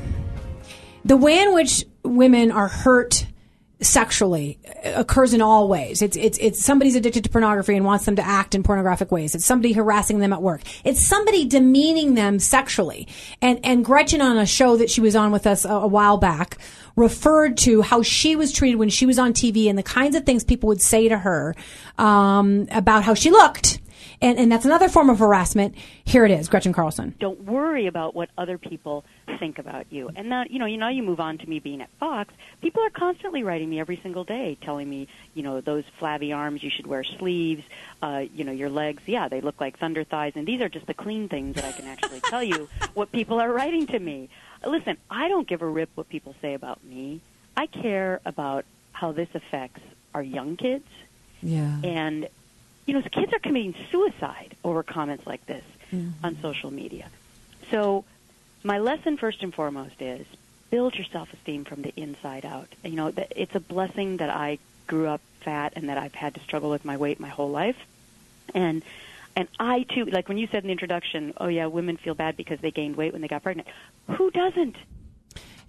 the 1.05 1.17
way 1.19 1.43
in 1.43 1.53
which 1.53 1.85
women 2.05 2.51
are 2.51 2.69
hurt 2.69 3.27
sexually 3.81 4.59
occurs 4.85 5.33
in 5.33 5.41
all 5.41 5.69
ways. 5.69 6.03
It's 6.03 6.17
it's 6.17 6.39
it's 6.39 6.65
somebody's 6.65 6.97
addicted 6.97 7.25
to 7.25 7.31
pornography 7.31 7.77
and 7.77 7.85
wants 7.85 8.05
them 8.05 8.17
to 8.17 8.27
act 8.27 8.55
in 8.55 8.63
pornographic 8.63 9.13
ways. 9.13 9.35
It's 9.35 9.45
somebody 9.45 9.73
harassing 9.73 10.19
them 10.19 10.33
at 10.33 10.43
work. 10.43 10.63
It's 10.85 11.05
somebody 11.05 11.45
demeaning 11.45 12.15
them 12.15 12.39
sexually. 12.39 13.07
And 13.41 13.61
and 13.63 13.85
Gretchen 13.85 14.21
on 14.21 14.37
a 14.37 14.47
show 14.47 14.77
that 14.77 14.91
she 14.91 15.01
was 15.01 15.15
on 15.15 15.31
with 15.31 15.47
us 15.47 15.65
a, 15.65 15.71
a 15.71 15.87
while 15.87 16.17
back 16.17 16.59
referred 16.97 17.57
to 17.59 17.83
how 17.83 18.03
she 18.03 18.35
was 18.35 18.53
treated 18.53 18.77
when 18.77 18.89
she 18.89 19.07
was 19.07 19.19
on 19.19 19.33
TV 19.33 19.69
and 19.69 19.79
the 19.79 19.85
kinds 19.85 20.17
of 20.17 20.25
things 20.25 20.43
people 20.43 20.67
would 20.67 20.83
say 20.83 21.09
to 21.09 21.19
her 21.19 21.55
um, 21.97 22.67
about 22.73 23.05
how 23.05 23.15
she 23.15 23.31
looked. 23.31 23.81
And, 24.21 24.37
and 24.39 24.51
that's 24.51 24.65
another 24.65 24.89
form 24.89 25.11
of 25.11 25.21
harassment. 25.21 25.77
Here 26.05 26.25
it 26.25 26.33
is, 26.33 26.49
Gretchen 26.49 26.73
Carlson. 26.73 27.15
Don't 27.21 27.45
worry 27.45 27.87
about 27.87 28.17
what 28.17 28.31
other 28.37 28.59
people 28.59 29.05
think 29.39 29.59
about 29.59 29.87
you. 29.91 30.11
And 30.17 30.29
now, 30.29 30.45
you 30.49 30.59
know, 30.59 30.67
you 30.67 30.77
know, 30.79 30.89
you 30.89 31.03
move 31.03 31.21
on 31.21 31.39
to 31.39 31.49
me 31.49 31.59
being 31.59 31.81
at 31.83 31.91
Fox. 32.01 32.33
People 32.61 32.83
are 32.83 32.91
constantly 32.91 33.43
writing 33.43 33.69
me 33.69 33.79
every 33.81 33.99
single 34.03 34.25
day, 34.25 34.57
telling 34.61 34.89
me, 34.89 35.09
you 35.35 35.43
know, 35.43 35.61
those 35.61 35.85
flabby 35.99 36.33
arms, 36.33 36.63
you 36.63 36.71
should 36.71 36.87
wear 36.87 37.05
sleeves. 37.05 37.63
Uh, 38.03 38.25
you 38.35 38.45
know, 38.45 38.53
your 38.53 38.71
legs, 38.71 39.03
yeah, 39.07 39.29
they 39.29 39.41
look 39.41 39.61
like 39.61 39.79
thunder 39.79 40.05
thighs. 40.05 40.33
And 40.37 40.47
these 40.47 40.61
are 40.61 40.69
just 40.69 40.87
the 40.87 40.95
clean 40.95 41.29
things 41.29 41.57
that 41.57 41.65
I 41.65 41.73
can 41.73 41.87
actually 41.87 42.21
tell 42.21 42.43
you 42.43 42.69
what 42.95 43.13
people 43.13 43.41
are 43.41 43.51
writing 43.53 43.87
to 43.89 43.99
me. 43.99 44.29
Listen, 44.67 44.97
I 45.11 45.29
don't 45.29 45.47
give 45.47 45.63
a 45.63 45.67
rip 45.69 45.91
what 45.95 46.09
people 46.09 46.35
say 46.41 46.55
about 46.55 46.83
me. 46.85 47.21
I 47.57 47.67
care 47.67 48.21
about 48.25 48.65
how 48.93 49.13
this 49.13 49.29
affects 49.35 49.81
our 50.15 50.23
young 50.23 50.57
kids. 50.57 50.87
Yeah. 51.43 51.81
And 51.85 52.29
you 52.87 52.95
know, 52.95 53.03
kids 53.03 53.33
are 53.35 53.39
committing 53.39 53.75
suicide 53.93 54.57
over 54.65 54.83
comments 54.83 55.27
like 55.27 55.45
this 55.47 55.65
Mm-hmm. 55.91 56.23
on 56.23 56.37
social 56.43 56.71
media. 56.71 57.07
So, 57.71 58.05
my 58.63 58.79
lesson 58.79 59.17
first 59.17 59.43
and 59.43 59.55
foremost 59.55 60.01
is 60.01 60.27
build 60.71 60.95
your 60.95 61.07
self-esteem 61.07 61.65
from 61.65 61.83
the 61.83 61.93
inside 61.97 62.45
out. 62.45 62.69
You 62.85 62.93
know, 62.93 63.13
it's 63.17 63.55
a 63.55 63.61
blessing 63.61 64.19
that 64.19 64.31
I 64.31 64.59
grew 64.87 65.07
up 65.07 65.21
fat 65.41 65.75
and 65.77 65.89
that 65.89 65.99
I've 65.99 66.15
had 66.15 66.35
to 66.35 66.41
struggle 66.41 66.71
with 66.71 66.85
my 66.85 66.97
weight 66.97 67.21
my 67.21 67.29
whole 67.29 67.51
life. 67.51 67.77
And 68.55 68.83
and 69.37 69.47
I 69.61 69.85
too, 69.85 70.07
like 70.07 70.29
when 70.29 70.39
you 70.39 70.49
said 70.49 70.65
in 70.65 70.67
the 70.67 70.73
introduction, 70.73 71.33
oh 71.39 71.47
yeah, 71.47 71.67
women 71.67 71.97
feel 71.97 72.15
bad 72.15 72.37
because 72.37 72.59
they 72.61 72.71
gained 72.71 72.97
weight 72.97 73.13
when 73.13 73.23
they 73.23 73.29
got 73.29 73.43
pregnant. 73.43 73.69
Who 74.09 74.31
doesn't? 74.31 74.77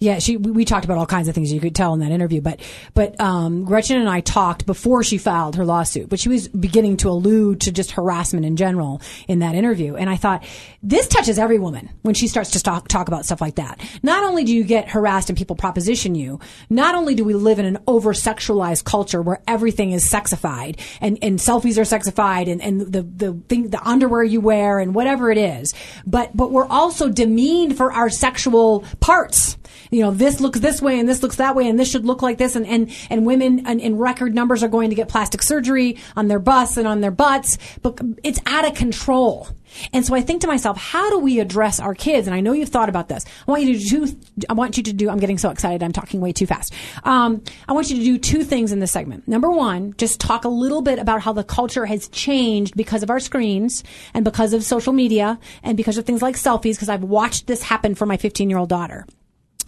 Yeah, 0.02 0.20
she. 0.20 0.38
We 0.38 0.64
talked 0.64 0.86
about 0.86 0.98
all 0.98 1.06
kinds 1.06 1.28
of 1.28 1.36
things 1.36 1.52
you 1.52 1.60
could 1.60 1.76
tell 1.76 1.94
in 1.94 2.00
that 2.00 2.12
interview, 2.12 2.40
but 2.40 2.62
but 2.94 3.20
um, 3.20 3.66
Gretchen 3.66 4.00
and 4.00 4.08
I 4.08 4.22
talked 4.22 4.66
before 4.66 5.04
she 5.04 5.18
filed 5.18 5.58
her 5.58 5.66
lawsuit, 5.66 6.08
but 6.08 6.22
she 6.22 6.30
was 6.30 6.48
beginning 6.48 6.96
to 6.98 7.10
allude 7.10 7.62
to 7.62 7.72
just 7.74 7.92
harassment 7.92 8.46
in 8.46 8.56
general 8.56 9.02
in 9.28 9.40
that 9.40 9.56
interview, 9.56 9.98
and 9.98 10.10
I 10.10 10.16
thought 10.16 10.46
this 10.82 11.10
touches 11.10 11.38
every 11.38 11.60
woman 11.60 11.90
when 12.02 12.16
she 12.16 12.30
starts 12.30 12.52
to 12.52 12.64
talk 12.64 12.88
talk 12.88 13.10
about 13.10 13.26
stuff 13.26 13.42
like 13.42 13.56
that. 13.56 13.82
Not 14.02 14.24
only 14.24 14.46
do 14.46 14.54
you 14.56 14.64
get 14.64 14.90
harassed 14.90 15.30
and 15.30 15.38
people 15.38 15.58
proposition 15.58 16.16
you, 16.16 16.40
not 16.70 16.96
only 16.96 17.14
do 17.14 17.26
we 17.26 17.34
live 17.34 17.60
in 17.60 17.66
an 17.66 17.80
over 17.86 18.14
sexualized 18.14 18.86
culture 18.86 19.22
where 19.22 19.42
everything 19.48 19.92
is 19.92 20.10
sexified 20.10 20.80
and 21.02 21.20
and 21.22 21.40
selfies 21.40 21.78
are 21.78 21.82
sexified 21.82 22.50
and 22.50 22.62
and 22.62 22.80
the 22.80 23.02
the 23.02 23.34
thing 23.50 23.70
the 23.70 23.86
underwear 23.86 24.24
you 24.24 24.40
wear 24.40 24.80
and 24.80 24.96
whatever 24.96 25.30
it 25.30 25.38
is, 25.38 25.74
but 26.08 26.36
but 26.38 26.52
we're 26.52 26.68
also 26.68 27.10
demeaned 27.10 27.76
for 27.76 27.92
our 27.92 28.10
sexual 28.10 28.86
parts 29.02 29.58
you 29.92 30.02
know, 30.02 30.12
this 30.12 30.40
looks 30.40 30.60
this 30.60 30.82
way 30.82 31.00
and 31.00 31.08
this 31.08 31.24
looks 31.24 31.38
that 31.38 31.56
way 31.56 31.68
and 31.68 31.80
this 31.80 31.90
should 31.90 32.06
look 32.06 32.22
like 32.22 32.38
this. 32.38 32.56
And, 32.56 32.66
and, 32.68 32.92
and 33.10 33.26
women 33.26 33.68
in, 33.68 33.80
in 33.80 33.98
record 33.98 34.36
numbers 34.36 34.64
are 34.64 34.68
going 34.68 34.90
to 34.90 34.96
get 34.96 35.08
plastic 35.08 35.42
surgery 35.42 35.98
on 36.16 36.28
their 36.28 36.40
busts 36.40 36.78
and 36.78 36.88
on 36.88 37.02
their 37.02 37.12
butts, 37.12 37.58
but 37.82 38.00
it's 38.24 38.40
out 38.46 38.68
of 38.68 38.76
control. 38.76 39.48
And 39.94 40.06
so 40.06 40.16
I 40.16 40.22
think 40.22 40.42
to 40.42 40.48
myself, 40.48 40.78
how 40.78 41.10
do 41.10 41.20
we 41.20 41.40
address 41.40 41.80
our 41.80 41.94
kids? 41.94 42.28
And 42.28 42.36
I 42.36 42.40
know 42.40 42.54
you've 42.54 42.70
thought 42.70 42.90
about 42.90 43.08
this. 43.08 43.26
I 43.48 43.52
want 43.52 43.64
you 43.64 43.78
to 43.78 43.90
do, 44.08 44.20
I 44.50 44.54
want 44.54 44.78
you 44.78 44.84
to 44.84 44.94
do, 44.94 45.10
I'm 45.10 45.20
getting 45.20 45.38
so 45.38 45.50
excited. 45.50 45.84
I'm 45.84 45.92
talking 45.92 46.22
way 46.22 46.32
too 46.32 46.48
fast. 46.48 46.74
Um, 47.04 47.44
I 47.68 47.74
want 47.74 47.90
you 47.90 47.98
to 47.98 48.04
do 48.04 48.18
two 48.18 48.44
things 48.44 48.72
in 48.72 48.80
this 48.80 48.92
segment. 48.92 49.28
Number 49.28 49.50
one, 49.50 49.94
just 49.98 50.20
talk 50.20 50.46
a 50.46 50.50
little 50.50 50.82
bit 50.82 51.00
about 51.00 51.22
how 51.22 51.34
the 51.34 51.44
culture 51.44 51.86
has 51.86 52.08
changed 52.10 52.76
because 52.76 53.04
of 53.04 53.10
our 53.10 53.20
screens 53.20 53.84
and 54.14 54.26
because 54.26 54.54
of 54.54 54.64
social 54.64 54.94
media 54.94 55.40
and 55.62 55.78
because 55.78 55.98
of 55.98 56.06
things 56.06 56.22
like 56.22 56.36
selfies, 56.36 56.74
because 56.74 56.90
I've 56.90 57.04
watched 57.04 57.48
this 57.48 57.62
happen 57.62 57.96
for 57.96 58.06
my 58.06 58.18
15 58.18 58.50
year 58.50 58.58
old 58.58 58.70
daughter 58.70 59.06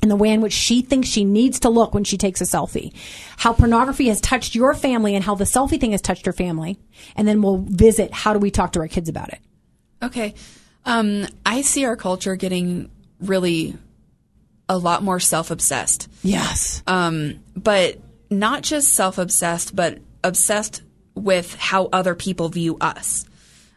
and 0.02 0.10
the 0.10 0.16
way 0.16 0.30
in 0.30 0.42
which 0.42 0.54
she 0.54 0.82
thinks 0.82 1.08
she 1.08 1.24
needs 1.24 1.60
to 1.62 1.70
look 1.70 1.94
when 1.94 2.04
she 2.04 2.18
takes 2.18 2.42
a 2.42 2.44
selfie. 2.44 2.94
How 3.38 3.54
pornography 3.54 4.08
has 4.08 4.20
touched 4.20 4.56
your 4.56 4.74
family 4.74 5.16
and 5.16 5.24
how 5.24 5.36
the 5.36 5.44
selfie 5.44 5.80
thing 5.80 5.92
has 5.92 6.02
touched 6.02 6.26
her 6.26 6.34
family. 6.34 6.80
And 7.16 7.28
then 7.28 7.42
we'll 7.42 7.58
visit 7.58 8.12
how 8.12 8.34
do 8.34 8.40
we 8.40 8.52
talk 8.52 8.74
to 8.74 8.80
our 8.80 8.88
kids 8.88 9.10
about 9.10 9.30
it. 9.30 9.40
Okay. 10.02 10.34
Um, 10.86 11.28
I 11.46 11.62
see 11.62 11.86
our 11.86 11.96
culture 11.96 12.36
getting 12.36 12.90
really 13.20 13.76
a 14.68 14.78
lot 14.78 15.04
more 15.04 15.20
self 15.20 15.52
obsessed. 15.52 16.08
Yes. 16.24 16.82
Um, 16.88 17.44
but 17.56 18.00
not 18.30 18.64
just 18.64 18.94
self 18.94 19.18
obsessed, 19.18 19.76
but 19.76 20.00
obsessed 20.24 20.82
with 21.14 21.54
how 21.56 21.90
other 21.92 22.16
people 22.16 22.50
view 22.50 22.78
us. 22.80 23.26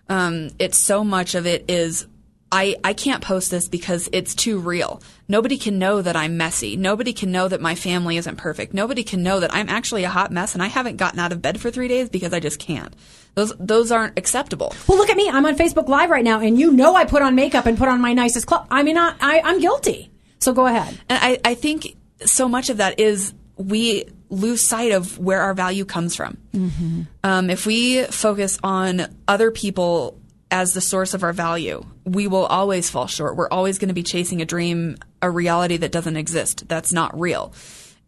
Um, 0.09 0.51
it's 0.59 0.87
so 0.87 1.05
much 1.05 1.35
of 1.35 1.47
it 1.47 1.65
is 1.69 2.07
I, 2.55 2.77
I 2.85 2.93
can't 2.93 3.21
post 3.21 3.51
this 3.51 3.69
because 3.69 4.09
it's 4.13 4.33
too 4.35 4.61
real. 4.61 5.03
Nobody 5.27 5.59
can 5.59 5.81
know 5.81 6.01
that 6.01 6.15
I'm 6.15 6.37
messy. 6.37 6.77
Nobody 6.77 7.13
can 7.13 7.33
know 7.33 7.49
that 7.49 7.61
my 7.61 7.75
family 7.75 8.17
isn't 8.17 8.37
perfect. 8.37 8.73
Nobody 8.73 9.03
can 9.03 9.25
know 9.25 9.41
that 9.41 9.53
I'm 9.53 9.69
actually 9.69 10.05
a 10.05 10.09
hot 10.09 10.31
mess 10.31 10.55
and 10.55 10.63
I 10.63 10.69
haven't 10.69 10.97
gotten 10.97 11.19
out 11.19 11.33
of 11.33 11.43
bed 11.43 11.61
for 11.61 11.73
three 11.73 11.89
days 11.89 12.09
because 12.09 12.33
I 12.33 12.39
just 12.39 12.61
can't. 12.61 12.95
Those 13.35 13.53
those 13.59 13.91
aren't 13.91 14.17
acceptable. 14.17 14.73
Well, 14.87 14.97
look 14.97 15.11
at 15.11 15.17
me. 15.17 15.29
I'm 15.29 15.45
on 15.45 15.57
Facebook 15.57 15.89
Live 15.89 16.11
right 16.11 16.23
now, 16.23 16.39
and 16.39 16.57
you 16.57 16.71
know 16.71 16.95
I 16.95 17.05
put 17.05 17.21
on 17.23 17.35
makeup 17.35 17.67
and 17.67 17.77
put 17.77 17.89
on 17.89 18.01
my 18.01 18.13
nicest 18.13 18.47
clothes. 18.47 18.67
I 18.71 18.85
mean, 18.85 18.97
I, 18.97 19.15
I 19.21 19.41
I'm 19.41 19.61
guilty. 19.61 20.13
So 20.39 20.53
go 20.53 20.67
ahead. 20.67 20.97
And 21.09 21.19
I, 21.21 21.41
I 21.45 21.55
think 21.55 21.97
so 22.25 22.49
much 22.49 22.71
of 22.71 22.77
that 22.77 23.01
is 23.01 23.35
we 23.57 24.05
lose 24.31 24.69
sight 24.69 24.93
of 24.93 25.19
where 25.19 25.41
our 25.41 25.55
value 25.55 25.85
comes 25.85 26.15
from. 26.15 26.39
Mm-hmm. 26.53 27.03
Um, 27.25 27.51
if 27.51 27.67
we 27.67 28.05
focus 28.05 28.59
on 28.63 29.07
other 29.27 29.51
people 29.51 30.21
as 30.51 30.73
the 30.73 30.81
source 30.81 31.15
of 31.15 31.25
our 31.25 31.33
value, 31.33 31.85
we 32.05 32.27
will 32.27 32.47
always 32.47 32.91
fall 32.91 33.07
short. 33.07 33.37
We're 33.37 33.49
always 33.49 33.79
going 33.79 33.89
to 33.89 33.95
be 33.95 34.03
chasing 34.03 34.43
a 34.43 34.45
dream, 34.45 34.97
a 35.23 35.31
reality 35.31 35.79
that 35.79 35.93
doesn't 35.93 36.17
exist, 36.17 36.69
that's 36.69 36.93
not 36.93 37.19
real. 37.19 37.53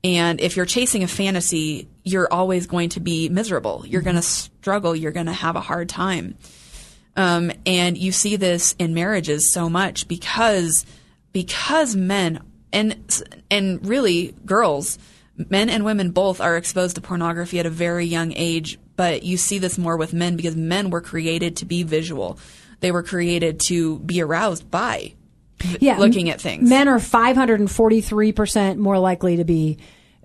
And 0.04 0.40
if 0.40 0.56
you're 0.56 0.66
chasing 0.66 1.02
a 1.02 1.08
fantasy, 1.08 1.88
you're 2.04 2.32
always 2.32 2.66
going 2.66 2.90
to 2.90 3.00
be 3.00 3.28
miserable. 3.28 3.84
You're 3.86 4.02
going 4.02 4.16
to 4.16 4.22
struggle. 4.22 4.94
You're 4.94 5.12
going 5.12 5.26
to 5.26 5.32
have 5.32 5.56
a 5.56 5.60
hard 5.60 5.88
time. 5.88 6.36
Um, 7.16 7.50
and 7.64 7.96
you 7.96 8.12
see 8.12 8.36
this 8.36 8.74
in 8.78 8.94
marriages 8.94 9.52
so 9.52 9.68
much 9.70 10.06
because 10.06 10.84
because 11.32 11.96
men 11.96 12.40
and 12.72 13.22
and 13.50 13.84
really 13.86 14.34
girls, 14.44 14.98
men 15.36 15.70
and 15.70 15.84
women 15.84 16.10
both 16.10 16.40
are 16.40 16.56
exposed 16.56 16.96
to 16.96 17.00
pornography 17.00 17.58
at 17.58 17.66
a 17.66 17.70
very 17.70 18.04
young 18.04 18.32
age. 18.36 18.78
But 18.96 19.22
you 19.22 19.36
see 19.38 19.58
this 19.58 19.78
more 19.78 19.96
with 19.96 20.12
men 20.12 20.36
because 20.36 20.56
men 20.56 20.90
were 20.90 21.00
created 21.00 21.56
to 21.56 21.64
be 21.64 21.82
visual. 21.82 22.38
They 22.80 22.92
were 22.92 23.02
created 23.02 23.60
to 23.66 23.98
be 24.00 24.20
aroused 24.20 24.70
by 24.70 25.14
yeah, 25.80 25.98
looking 25.98 26.30
at 26.30 26.40
things. 26.40 26.68
Men 26.68 26.88
are 26.88 26.98
543% 26.98 28.76
more 28.76 28.98
likely 28.98 29.36
to 29.36 29.44
be 29.44 29.78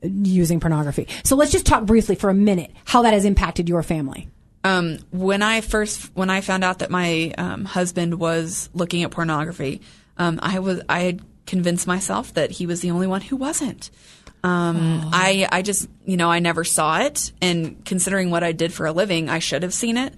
using 0.04 0.60
pornography. 0.60 1.08
So 1.24 1.36
let's 1.36 1.52
just 1.52 1.66
talk 1.66 1.86
briefly 1.86 2.16
for 2.16 2.30
a 2.30 2.34
minute 2.34 2.72
how 2.86 3.04
that 3.04 3.14
has 3.14 3.26
impacted 3.26 3.70
your 3.70 3.84
family. 3.84 4.30
Um, 4.64 5.00
when 5.12 5.42
I 5.42 5.62
first 5.62 6.12
when 6.16 6.30
I 6.30 6.42
found 6.42 6.64
out 6.64 6.80
that 6.80 6.92
my 6.92 7.34
um, 7.38 7.66
husband 7.66 8.20
was 8.20 8.70
looking 8.74 9.04
at 9.04 9.12
pornography, 9.12 9.82
um, 10.18 10.40
I 10.42 10.60
was 10.60 10.82
I 10.88 11.00
had 11.00 11.22
convinced 11.48 11.88
myself 11.88 12.36
that 12.36 12.52
he 12.52 12.68
was 12.68 12.82
the 12.82 12.92
only 12.92 13.08
one 13.08 13.22
who 13.22 13.36
wasn't. 13.36 13.90
Um, 14.44 15.10
I 15.14 15.48
I 15.52 15.62
just 15.62 15.88
you 16.06 16.18
know 16.18 16.30
I 16.30 16.40
never 16.40 16.64
saw 16.64 17.00
it, 17.02 17.32
and 17.42 17.84
considering 17.86 18.30
what 18.30 18.44
I 18.44 18.52
did 18.52 18.72
for 18.72 18.86
a 18.86 18.92
living, 18.92 19.30
I 19.30 19.40
should 19.40 19.64
have 19.64 19.74
seen 19.74 19.98
it. 19.98 20.14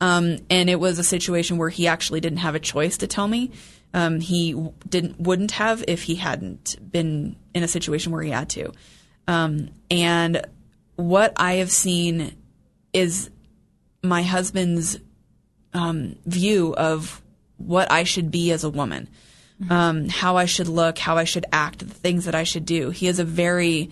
Um, 0.00 0.38
and 0.48 0.70
it 0.70 0.78
was 0.78 0.98
a 0.98 1.04
situation 1.04 1.58
where 1.58 1.68
he 1.68 1.86
actually 1.86 2.20
didn't 2.20 2.38
have 2.38 2.54
a 2.54 2.60
choice 2.60 2.98
to 2.98 3.06
tell 3.06 3.26
me. 3.26 3.50
Um, 3.94 4.20
he 4.20 4.54
didn't 4.88 5.18
wouldn't 5.20 5.52
have 5.52 5.84
if 5.88 6.02
he 6.02 6.16
hadn't 6.16 6.76
been 6.92 7.36
in 7.54 7.62
a 7.62 7.68
situation 7.68 8.12
where 8.12 8.22
he 8.22 8.30
had 8.30 8.50
to. 8.50 8.72
Um, 9.26 9.70
and 9.90 10.44
what 10.96 11.32
I 11.36 11.54
have 11.54 11.70
seen 11.70 12.36
is 12.92 13.30
my 14.02 14.22
husband's 14.22 14.98
um, 15.72 16.16
view 16.26 16.74
of 16.74 17.22
what 17.56 17.90
I 17.90 18.04
should 18.04 18.30
be 18.30 18.52
as 18.52 18.64
a 18.64 18.70
woman, 18.70 19.08
um, 19.68 20.08
how 20.08 20.36
I 20.36 20.44
should 20.44 20.68
look, 20.68 20.98
how 20.98 21.16
I 21.16 21.24
should 21.24 21.46
act, 21.52 21.80
the 21.80 21.86
things 21.86 22.24
that 22.26 22.34
I 22.34 22.44
should 22.44 22.64
do. 22.64 22.90
He 22.90 23.06
has 23.06 23.18
a 23.18 23.24
very 23.24 23.90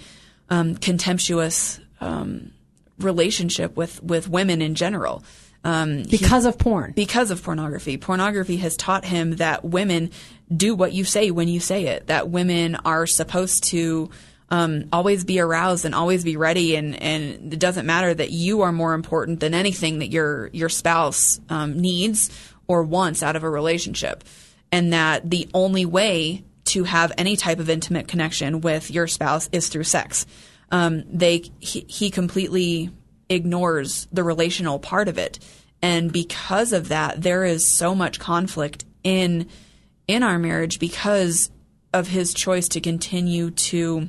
um, 0.49 0.77
contemptuous 0.77 1.81
um, 2.01 2.53
relationship 2.99 3.77
with 3.77 4.03
with 4.03 4.29
women 4.29 4.63
in 4.63 4.75
general. 4.75 5.25
Um, 5.67 5.99
he- 6.05 6.17
Because 6.19 6.45
of 6.47 6.59
porn. 6.59 6.93
because 6.95 7.31
of 7.33 7.43
pornography. 7.43 7.97
Pornography 7.97 8.59
has 8.59 8.77
taught 8.77 9.05
him 9.05 9.37
that 9.37 9.65
women 9.65 10.11
do 10.55 10.75
what 10.77 10.93
you 10.93 11.05
say 11.05 11.31
when 11.33 11.49
you 11.49 11.59
say 11.61 11.87
it. 11.87 12.07
That 12.07 12.31
women 12.31 12.77
are 12.85 13.05
supposed 13.07 13.65
to 13.71 14.11
um, 14.49 14.85
always 14.93 15.25
be 15.25 15.41
aroused 15.41 15.85
and 15.85 15.93
always 15.93 16.23
be 16.23 16.37
ready, 16.37 16.77
and, 16.77 16.95
and 17.03 17.53
it 17.53 17.59
doesn't 17.59 17.85
matter 17.85 18.15
that 18.15 18.31
you 18.31 18.63
are 18.63 18.71
more 18.71 18.95
important 18.95 19.41
than 19.41 19.55
anything 19.55 19.99
that 19.99 20.11
your 20.11 20.51
your 20.53 20.69
spouse 20.69 21.41
um, 21.49 21.81
needs 21.81 22.31
or 22.69 22.85
wants 22.85 23.25
out 23.25 23.35
of 23.35 23.43
a 23.43 23.51
relationship, 23.51 24.23
and 24.71 24.93
that 24.93 25.29
the 25.29 25.49
only 25.53 25.85
way 25.85 26.45
to 26.67 26.85
have 26.85 27.11
any 27.19 27.35
type 27.37 27.59
of 27.59 27.69
intimate 27.69 28.07
connection 28.07 28.61
with 28.61 28.89
your 28.91 29.09
spouse 29.09 29.49
is 29.51 29.69
through 29.69 29.83
sex. 29.85 30.27
Um, 30.71 31.03
they 31.13 31.51
he, 31.59 31.85
he 31.89 32.11
completely 32.11 32.91
ignores 33.29 34.07
the 34.13 34.25
relational 34.25 34.79
part 34.79 35.09
of 35.09 35.19
it. 35.19 35.39
And 35.83 36.13
because 36.13 36.73
of 36.73 36.89
that, 36.89 37.23
there 37.23 37.45
is 37.45 37.77
so 37.77 37.95
much 37.95 38.19
conflict 38.19 38.85
in 39.03 39.49
in 40.09 40.23
our 40.23 40.39
marriage 40.39 40.79
because 40.79 41.51
of 41.93 42.09
his 42.09 42.33
choice 42.33 42.69
to 42.69 42.81
continue 42.81 43.51
to 43.51 44.09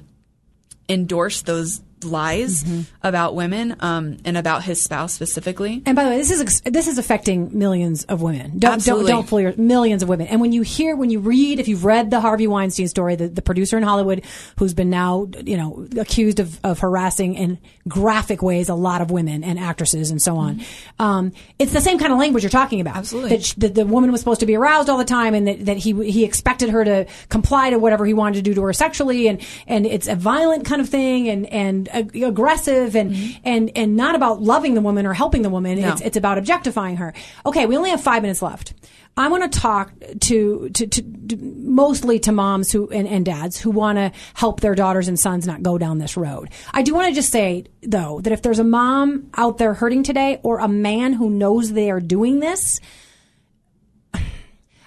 endorse 0.88 1.42
those 1.42 1.82
lies 2.04 2.64
about 3.04 3.36
women 3.36 3.76
um, 3.80 4.18
and 4.26 4.38
about 4.38 4.64
his 4.64 4.84
spouse 4.84 5.14
specifically. 5.14 5.82
And 5.86 5.96
by 5.96 6.04
the 6.04 6.10
way, 6.12 6.18
this 6.18 6.32
is 6.32 6.62
this 6.62 6.88
is 6.88 6.98
affecting 6.98 7.58
millions 7.58 8.04
of 8.06 8.22
women. 8.22 8.60
Don't 8.60 8.74
Absolutely. 8.74 9.12
don't 9.12 9.18
don't 9.22 9.30
fool 9.30 9.42
your 9.42 9.56
millions 9.58 10.04
of 10.04 10.10
women. 10.10 10.28
And 10.28 10.42
when 10.42 10.52
you 10.52 10.62
hear, 10.62 10.96
when 10.96 11.10
you 11.10 11.20
read, 11.20 11.60
if 11.60 11.68
you've 11.68 11.86
read 11.86 12.12
the 12.12 12.20
Harvey 12.20 12.48
Weinstein 12.48 12.88
story, 12.88 13.16
the, 13.16 13.28
the 13.28 13.42
producer 13.42 13.78
in 13.78 13.84
Hollywood 13.84 14.24
who's 14.58 14.74
been 14.74 14.90
now 14.90 15.28
you 15.44 15.58
know 15.58 15.88
accused 16.00 16.40
of, 16.40 16.60
of 16.64 16.80
harassing 16.80 17.36
in 17.36 17.58
graphic 17.88 18.42
ways 18.42 18.70
a 18.70 18.76
lot 18.76 19.02
of 19.02 19.12
women 19.12 19.44
and 19.44 19.60
actresses 19.60 20.12
and 20.12 20.22
so 20.22 20.38
on, 20.38 20.62
um, 21.00 21.32
it's 21.60 21.74
the 21.74 21.82
same 21.82 21.98
kind 21.98 22.12
of 22.12 22.20
language 22.20 22.44
you're 22.44 22.50
talking 22.50 22.82
about. 22.82 22.96
Absolutely. 22.96 23.38
That, 23.38 23.54
that 23.58 23.76
the 23.76 23.86
woman 23.86 24.12
was 24.12 24.22
supposed 24.22 24.40
to 24.42 24.46
be 24.46 24.56
aroused 24.56 24.90
all 24.90 24.98
the 24.98 25.06
time, 25.06 25.34
and 25.34 25.48
that, 25.48 25.66
that 25.66 25.78
he 25.78 25.94
he 26.10 26.24
expected 26.24 26.70
her 26.70 26.84
to 26.84 27.08
comply 27.30 27.70
to 27.70 27.80
whatever 27.80 28.06
he 28.06 28.14
wanted 28.14 28.36
to 28.36 28.42
do 28.42 28.54
to 28.54 28.62
her 28.64 28.74
sexually, 28.74 29.28
and 29.28 29.42
and 29.68 29.86
it's 29.86 30.08
a 30.08 30.16
violent 30.16 30.66
kind 30.66 30.82
of 30.82 30.90
thing, 30.90 31.28
and 31.30 31.46
and 31.48 31.87
ag- 31.92 32.24
aggressive, 32.24 32.96
and 32.96 33.12
mm-hmm. 33.12 33.40
and 33.44 33.72
and 33.76 33.96
not 33.96 34.16
about 34.16 34.42
loving 34.42 34.74
the 34.74 34.82
woman 34.82 35.06
or 35.06 35.14
helping 35.14 35.42
the 35.42 35.50
woman. 35.50 35.80
No. 35.80 35.92
It's 35.94 36.02
it's 36.02 36.18
about 36.18 36.38
objectifying 36.38 36.98
her. 36.98 37.14
Okay, 37.46 37.66
we 37.66 37.78
only 37.78 37.90
have 37.90 38.02
five 38.02 38.22
minutes 38.22 38.42
left. 38.42 38.74
I 39.18 39.30
want 39.30 39.52
to 39.52 39.60
talk 39.60 39.92
to, 40.00 40.70
to, 40.70 40.88
to, 40.88 41.02
to 41.02 41.38
mostly 41.38 42.20
to 42.20 42.32
moms 42.32 42.72
who 42.72 42.88
and, 42.92 43.08
and 43.08 43.26
dads 43.26 43.60
who 43.60 43.72
want 43.72 43.98
to 43.98 44.12
help 44.36 44.62
their 44.62 44.76
daughters 44.76 45.08
and 45.08 45.20
sons 45.20 45.48
not 45.48 45.64
go 45.64 45.80
down 45.80 45.98
this 45.98 46.16
road. 46.16 46.52
I 46.72 46.84
do 46.84 46.94
want 46.94 47.10
to 47.10 47.16
just 47.16 47.32
say 47.32 47.66
though 47.82 48.22
that 48.22 48.32
if 48.32 48.44
there's 48.44 48.60
a 48.60 48.64
mom 48.64 49.32
out 49.36 49.58
there 49.58 49.74
hurting 49.74 50.04
today 50.04 50.40
or 50.44 50.60
a 50.60 50.68
man 50.68 51.14
who 51.14 51.32
knows 51.32 51.74
they 51.74 51.90
are 51.90 52.00
doing 52.00 52.42
this, 52.42 52.80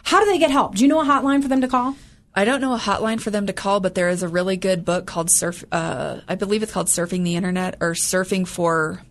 how 0.04 0.20
do 0.20 0.26
they 0.26 0.38
get 0.38 0.52
help? 0.52 0.76
Do 0.76 0.82
you 0.82 0.88
know 0.88 1.00
a 1.00 1.04
hotline 1.04 1.42
for 1.42 1.48
them 1.48 1.60
to 1.62 1.68
call? 1.68 1.96
I 2.34 2.44
don't 2.44 2.60
know 2.60 2.74
a 2.74 2.78
hotline 2.78 3.20
for 3.20 3.30
them 3.30 3.46
to 3.46 3.52
call, 3.52 3.80
but 3.80 3.94
there 3.94 4.08
is 4.08 4.22
a 4.22 4.28
really 4.28 4.56
good 4.56 4.84
book 4.84 5.06
called 5.06 5.28
Surf. 5.30 5.64
Uh, 5.72 6.20
I 6.28 6.36
believe 6.36 6.62
it's 6.62 6.72
called 6.72 6.86
Surfing 6.86 7.24
the 7.24 7.36
Internet 7.36 7.76
or 7.80 7.92
Surfing 7.94 8.46
for 8.46 9.02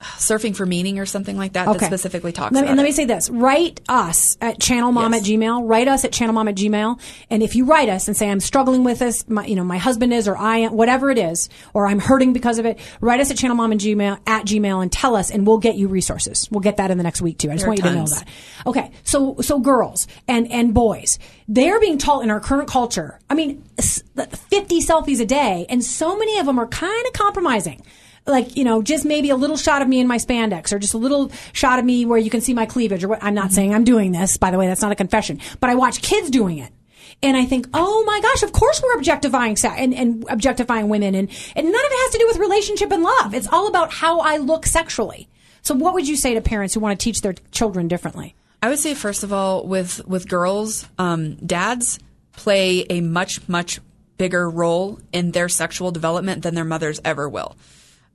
Surfing 0.00 0.54
for 0.54 0.64
Meaning 0.64 1.00
or 1.00 1.06
something 1.06 1.36
like 1.36 1.54
that 1.54 1.66
that 1.66 1.86
specifically 1.86 2.30
talks 2.30 2.52
let 2.52 2.60
me, 2.60 2.66
about 2.66 2.70
and 2.70 2.76
let 2.78 2.84
it. 2.84 2.86
me 2.86 2.92
say 2.92 3.04
this. 3.04 3.28
Write 3.30 3.80
us 3.88 4.36
at 4.40 4.60
channelmom 4.60 5.10
Yes. 5.12 5.22
at 5.22 5.26
gmail. 5.28 5.62
Write 5.68 5.88
us 5.88 6.04
at 6.04 6.12
channelmom 6.12 6.48
at 6.48 6.54
gmail. 6.54 7.00
And 7.30 7.42
if 7.42 7.56
you 7.56 7.64
write 7.64 7.88
us 7.88 8.06
and 8.06 8.16
say 8.16 8.30
i'm 8.30 8.38
struggling 8.40 8.84
with 8.84 9.00
this. 9.00 9.28
My, 9.28 9.44
you 9.44 9.56
know 9.56 9.64
my 9.64 9.78
husband 9.78 10.12
is 10.14 10.28
or 10.28 10.36
i 10.36 10.58
am 10.58 10.72
whatever 10.74 11.10
it 11.10 11.18
is 11.18 11.48
or 11.74 11.88
i'm 11.88 11.98
hurting 11.98 12.32
because 12.32 12.58
of 12.60 12.66
it 12.66 12.78
write 13.00 13.18
us 13.18 13.30
at 13.32 13.36
channelmom 13.36 13.72
and 13.72 13.80
gmail 13.80 14.20
at 14.26 14.44
gmail 14.46 14.82
and 14.82 14.92
tell 14.92 15.16
us 15.16 15.30
and 15.32 15.46
we'll 15.46 15.58
get 15.58 15.74
you 15.74 15.88
resources. 15.88 16.48
We'll 16.50 16.60
get 16.60 16.76
that 16.76 16.90
in 16.92 16.98
the 16.98 17.04
next 17.04 17.20
week 17.20 17.38
too. 17.38 17.50
I 17.50 17.54
just 17.54 17.62
There 17.62 17.70
want 17.70 17.78
you 17.78 17.84
to 17.90 17.94
know 17.94 18.06
that. 18.06 18.28
Okay. 18.66 18.92
So 19.02 19.36
so 19.40 19.58
girls 19.58 20.06
and 20.28 20.50
and 20.52 20.72
boys 20.74 21.18
they're 21.48 21.80
being 21.80 21.98
taught 21.98 22.22
in 22.22 22.30
our 22.30 22.40
current 22.40 22.68
culture. 22.68 23.18
I 23.28 23.34
mean 23.34 23.64
50 23.80 24.80
selfies 24.80 25.20
a 25.20 25.26
day 25.26 25.66
and 25.68 25.82
so 25.82 26.16
many 26.16 26.38
of 26.38 26.46
them 26.46 26.58
are 26.60 26.66
kind 26.68 27.06
of 27.06 27.12
compromising 27.14 27.82
like 28.28 28.56
you 28.56 28.64
know 28.64 28.82
just 28.82 29.04
maybe 29.04 29.30
a 29.30 29.36
little 29.36 29.56
shot 29.56 29.82
of 29.82 29.88
me 29.88 30.00
in 30.00 30.06
my 30.06 30.18
spandex 30.18 30.72
or 30.72 30.78
just 30.78 30.94
a 30.94 30.98
little 30.98 31.30
shot 31.52 31.78
of 31.78 31.84
me 31.84 32.04
where 32.04 32.18
you 32.18 32.30
can 32.30 32.40
see 32.40 32.54
my 32.54 32.66
cleavage 32.66 33.02
or 33.02 33.08
what 33.08 33.22
i'm 33.22 33.34
not 33.34 33.52
saying 33.52 33.74
i'm 33.74 33.84
doing 33.84 34.12
this 34.12 34.36
by 34.36 34.50
the 34.50 34.58
way 34.58 34.66
that's 34.66 34.82
not 34.82 34.92
a 34.92 34.96
confession 34.96 35.40
but 35.60 35.70
i 35.70 35.74
watch 35.74 36.02
kids 36.02 36.30
doing 36.30 36.58
it 36.58 36.72
and 37.20 37.36
I 37.36 37.46
think, 37.46 37.68
oh 37.74 38.04
my 38.04 38.20
gosh, 38.20 38.44
of 38.44 38.52
course 38.52 38.80
we're 38.80 38.96
objectifying 38.96 39.56
sa- 39.56 39.74
and, 39.74 39.92
and 39.92 40.24
objectifying 40.28 40.88
women, 40.88 41.16
and, 41.16 41.28
and 41.56 41.66
none 41.66 41.86
of 41.86 41.90
it 41.90 41.98
has 42.02 42.12
to 42.12 42.18
do 42.18 42.26
with 42.28 42.36
relationship 42.36 42.92
and 42.92 43.02
love. 43.02 43.34
It's 43.34 43.48
all 43.48 43.66
about 43.66 43.92
how 43.92 44.20
I 44.20 44.36
look 44.36 44.66
sexually. 44.66 45.28
So, 45.62 45.74
what 45.74 45.94
would 45.94 46.06
you 46.06 46.16
say 46.16 46.34
to 46.34 46.40
parents 46.40 46.74
who 46.74 46.80
want 46.80 46.98
to 46.98 47.02
teach 47.02 47.20
their 47.20 47.34
children 47.50 47.88
differently? 47.88 48.36
I 48.62 48.68
would 48.68 48.78
say 48.78 48.94
first 48.94 49.24
of 49.24 49.32
all, 49.32 49.66
with 49.66 50.06
with 50.06 50.28
girls, 50.28 50.86
um, 50.98 51.34
dads 51.36 51.98
play 52.32 52.86
a 52.88 53.00
much 53.00 53.48
much 53.48 53.80
bigger 54.16 54.48
role 54.48 55.00
in 55.12 55.32
their 55.32 55.48
sexual 55.48 55.90
development 55.90 56.42
than 56.42 56.54
their 56.54 56.64
mothers 56.64 57.00
ever 57.04 57.28
will. 57.28 57.56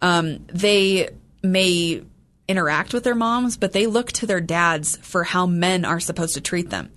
Um, 0.01 0.45
they 0.47 1.10
may 1.41 2.03
interact 2.47 2.93
with 2.93 3.03
their 3.03 3.15
moms, 3.15 3.58
but 3.58 3.71
they 3.73 3.86
look 3.88 4.12
to 4.13 4.25
their 4.25 4.41
dads 4.41 4.97
for 4.97 5.23
how 5.23 5.45
men 5.45 5.86
are 5.86 5.99
supposed 5.99 6.34
to 6.36 6.41
treat 6.41 6.69
them. 6.69 6.91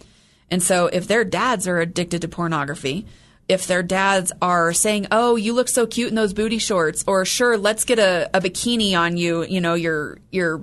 And 0.50 0.62
so, 0.62 0.87
if 0.87 1.06
their 1.09 1.24
dads 1.24 1.66
are 1.66 1.78
addicted 1.80 2.22
to 2.22 2.28
pornography, 2.28 3.06
if 3.48 3.66
their 3.66 3.82
dads 3.82 4.32
are 4.42 4.72
saying, 4.72 5.06
"Oh, 5.11 5.37
you 5.37 5.52
look 5.52 5.68
so 5.68 5.87
cute 5.87 6.09
in 6.09 6.14
those 6.16 6.32
booty 6.32 6.59
shorts," 6.59 7.04
or 7.06 7.24
"Sure, 7.24 7.56
let's 7.56 7.85
get 7.85 7.98
a, 7.98 8.28
a 8.35 8.40
bikini 8.40 8.96
on 8.98 9.16
you," 9.16 9.44
you 9.44 9.61
know, 9.61 9.74
you're 9.74 10.18
you're 10.30 10.61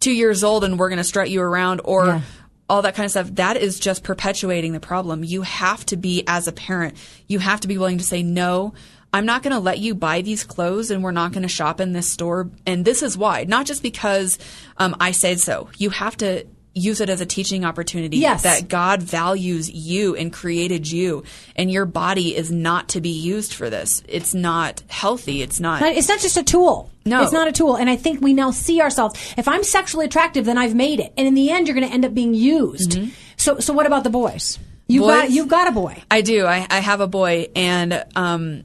two 0.00 0.12
years 0.12 0.42
old 0.42 0.64
and 0.64 0.78
we're 0.78 0.88
going 0.88 0.96
to 0.98 1.04
strut 1.04 1.30
you 1.30 1.40
around, 1.40 1.80
or 1.84 2.06
Yeah. 2.06 2.20
all 2.68 2.82
that 2.82 2.94
kind 2.94 3.04
of 3.04 3.10
stuff. 3.10 3.28
That 3.36 3.56
is 3.56 3.78
just 3.78 4.02
perpetuating 4.02 4.72
the 4.72 4.80
problem. 4.80 5.22
You 5.24 5.42
have 5.42 5.84
to 5.86 5.96
be, 5.96 6.24
as 6.26 6.48
a 6.48 6.52
parent, 6.52 6.96
you 7.28 7.38
have 7.38 7.60
to 7.60 7.68
be 7.68 7.78
willing 7.78 7.98
to 7.98 8.04
say, 8.04 8.22
no, 8.22 8.74
I'm 9.12 9.26
not 9.26 9.42
going 9.42 9.52
to 9.52 9.60
let 9.60 9.78
you 9.78 9.94
buy 9.94 10.22
these 10.22 10.42
clothes 10.44 10.90
and 10.90 11.02
we're 11.02 11.10
not 11.12 11.32
going 11.32 11.42
to 11.42 11.48
shop 11.48 11.80
in 11.80 11.92
this 11.92 12.10
store. 12.10 12.50
And 12.66 12.84
this 12.84 13.02
is 13.02 13.16
why, 13.18 13.44
not 13.44 13.66
just 13.66 13.82
because 13.82 14.38
um, 14.78 14.96
I 15.00 15.12
said 15.12 15.38
so. 15.40 15.68
You 15.76 15.90
have 15.90 16.16
to 16.18 16.46
use 16.74 17.02
it 17.02 17.10
as 17.10 17.20
a 17.20 17.26
teaching 17.26 17.66
opportunity 17.66 18.16
Yes. 18.16 18.44
that 18.44 18.66
God 18.66 19.02
values 19.02 19.70
you 19.70 20.16
and 20.16 20.32
created 20.32 20.90
you 20.90 21.22
and 21.54 21.70
your 21.70 21.84
body 21.84 22.34
is 22.34 22.50
not 22.50 22.88
to 22.90 23.02
be 23.02 23.10
used 23.10 23.52
for 23.52 23.68
this. 23.68 24.02
It's 24.08 24.32
not 24.32 24.82
healthy. 24.88 25.42
It's 25.42 25.60
not. 25.60 25.82
It's 25.82 26.08
not 26.08 26.20
just 26.20 26.38
a 26.38 26.42
tool. 26.42 26.90
No. 27.04 27.22
It's 27.22 27.32
not 27.32 27.46
a 27.46 27.52
tool. 27.52 27.76
And 27.76 27.90
I 27.90 27.96
think 27.96 28.22
we 28.22 28.32
now 28.32 28.52
see 28.52 28.80
ourselves. 28.80 29.20
If 29.36 29.48
I'm 29.48 29.62
sexually 29.64 30.06
attractive, 30.06 30.46
then 30.46 30.56
I've 30.56 30.74
made 30.74 31.00
it. 31.00 31.12
And 31.18 31.26
in 31.28 31.34
the 31.34 31.50
end, 31.50 31.68
you're 31.68 31.74
going 31.74 31.86
to 31.86 31.92
end 31.92 32.06
up 32.06 32.14
being 32.14 32.32
used. 32.32 32.98
So, 33.36 33.58
so 33.58 33.74
what 33.74 33.84
about 33.84 34.04
the 34.04 34.10
boys? 34.10 34.58
You've 34.88 35.02
got, 35.04 35.24
Mm-hmm. 35.26 35.32
You've 35.34 35.48
got 35.48 35.68
a 35.68 35.72
boy. 35.72 36.02
I 36.10 36.22
do. 36.22 36.46
I, 36.46 36.66
I 36.70 36.78
have 36.80 37.00
a 37.00 37.06
boy, 37.06 37.48
and 37.54 38.04
um, 38.14 38.64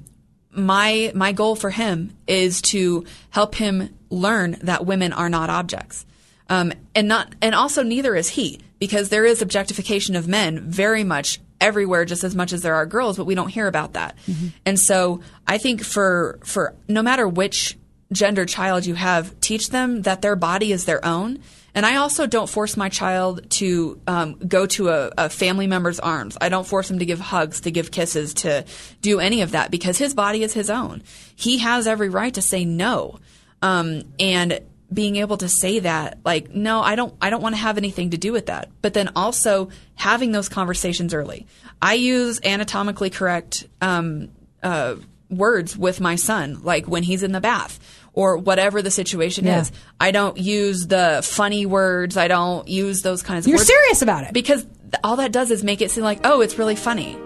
my 0.58 1.12
my 1.16 1.32
goal 1.32 1.56
for 1.56 1.70
him 1.70 2.18
is 2.28 2.62
to 2.64 3.06
help 3.30 3.56
him 3.56 3.96
learn 4.10 4.58
that 4.64 4.86
women 4.86 5.14
are 5.14 5.30
not 5.30 5.50
objects, 5.50 6.06
um, 6.50 6.74
and 6.96 7.08
not 7.08 7.34
and 7.42 7.56
also 7.56 7.84
neither 7.84 8.16
is 8.16 8.30
he, 8.30 8.60
because 8.80 9.10
there 9.10 9.24
is 9.26 9.42
objectification 9.42 10.16
of 10.16 10.28
men 10.28 10.60
very 10.60 11.04
much 11.04 11.40
everywhere, 11.62 12.06
just 12.06 12.24
as 12.24 12.36
much 12.36 12.54
as 12.54 12.62
there 12.62 12.76
are 12.76 12.86
girls, 12.86 13.18
but 13.18 13.26
we 13.26 13.36
don't 13.36 13.50
hear 13.50 13.68
about 13.68 13.94
that. 13.94 14.16
And 14.66 14.80
so 14.80 15.22
I 15.46 15.58
think 15.58 15.84
for 15.84 16.40
for 16.44 16.76
no 16.88 17.02
matter 17.02 17.28
which 17.28 17.78
gender 18.12 18.46
child 18.46 18.86
you 18.86 18.96
have, 18.96 19.40
teach 19.42 19.70
them 19.70 20.04
that 20.04 20.22
their 20.22 20.36
body 20.36 20.72
is 20.72 20.86
their 20.86 21.04
own. 21.06 21.40
And 21.76 21.86
I 21.86 21.98
also 21.98 22.26
don't 22.26 22.50
force 22.50 22.76
my 22.76 22.90
child 22.90 23.50
to 23.52 24.02
um, 24.08 24.36
go 24.36 24.66
to 24.66 24.90
a, 24.90 25.12
a 25.18 25.30
family 25.30 25.68
member's 25.68 26.00
arms. 26.00 26.38
I 26.42 26.50
don't 26.50 26.66
force 26.66 26.90
him 26.90 27.00
to 27.00 27.06
give 27.06 27.20
hugs, 27.20 27.62
to 27.62 27.72
give 27.72 27.92
kisses, 27.92 28.34
to 28.36 28.66
do 29.02 29.20
any 29.20 29.42
of 29.42 29.52
that 29.52 29.70
because 29.70 29.98
his 29.98 30.16
body 30.16 30.42
is 30.42 30.54
his 30.54 30.70
own. 30.70 31.04
He 31.36 31.60
has 31.60 31.86
every 31.86 32.10
right 32.10 32.34
to 32.34 32.42
say 32.42 32.66
no. 32.66 33.20
Um, 33.62 34.04
and 34.20 34.62
being 34.92 35.18
able 35.18 35.38
to 35.38 35.50
say 35.50 35.80
that 35.80 36.18
like 36.24 36.50
no 36.52 36.80
i 36.82 36.96
don't 36.96 37.14
i 37.22 37.30
don't 37.30 37.42
want 37.42 37.54
to 37.54 37.60
have 37.62 37.78
anything 37.78 38.12
to 38.12 38.18
do 38.18 38.32
with 38.32 38.46
that 38.46 38.70
but 38.82 38.94
then 38.94 39.10
also 39.18 39.70
having 39.96 40.32
those 40.32 40.48
conversations 40.48 41.14
early 41.14 41.46
i 41.82 41.94
use 41.96 42.40
anatomically 42.44 43.10
correct 43.10 43.68
um, 43.82 44.30
uh, 44.64 44.96
words 45.30 45.78
with 45.78 46.00
my 46.00 46.16
son 46.16 46.60
like 46.64 46.88
when 46.88 47.04
he's 47.04 47.22
in 47.24 47.32
the 47.34 47.42
bath 47.42 47.80
or 48.14 48.38
whatever 48.38 48.82
the 48.82 48.90
situation 48.92 49.46
Yeah. 49.46 49.62
is 49.62 49.72
i 50.00 50.12
don't 50.12 50.38
use 50.38 50.88
the 50.88 51.22
funny 51.24 51.66
words 51.66 52.16
i 52.18 52.28
don't 52.30 52.68
use 52.68 53.02
those 53.02 53.22
kinds 53.24 53.46
of 53.46 53.50
You're 53.50 53.58
words 53.60 53.68
serious 53.68 54.02
about 54.02 54.24
it. 54.24 54.34
because 54.34 54.66
all 55.04 55.18
that 55.18 55.32
does 55.34 55.52
is 55.52 55.64
make 55.64 55.82
it 55.82 55.92
seem 55.92 56.04
like 56.06 56.22
oh 56.24 56.42
it's 56.42 56.58
really 56.58 56.76
funny 56.76 57.18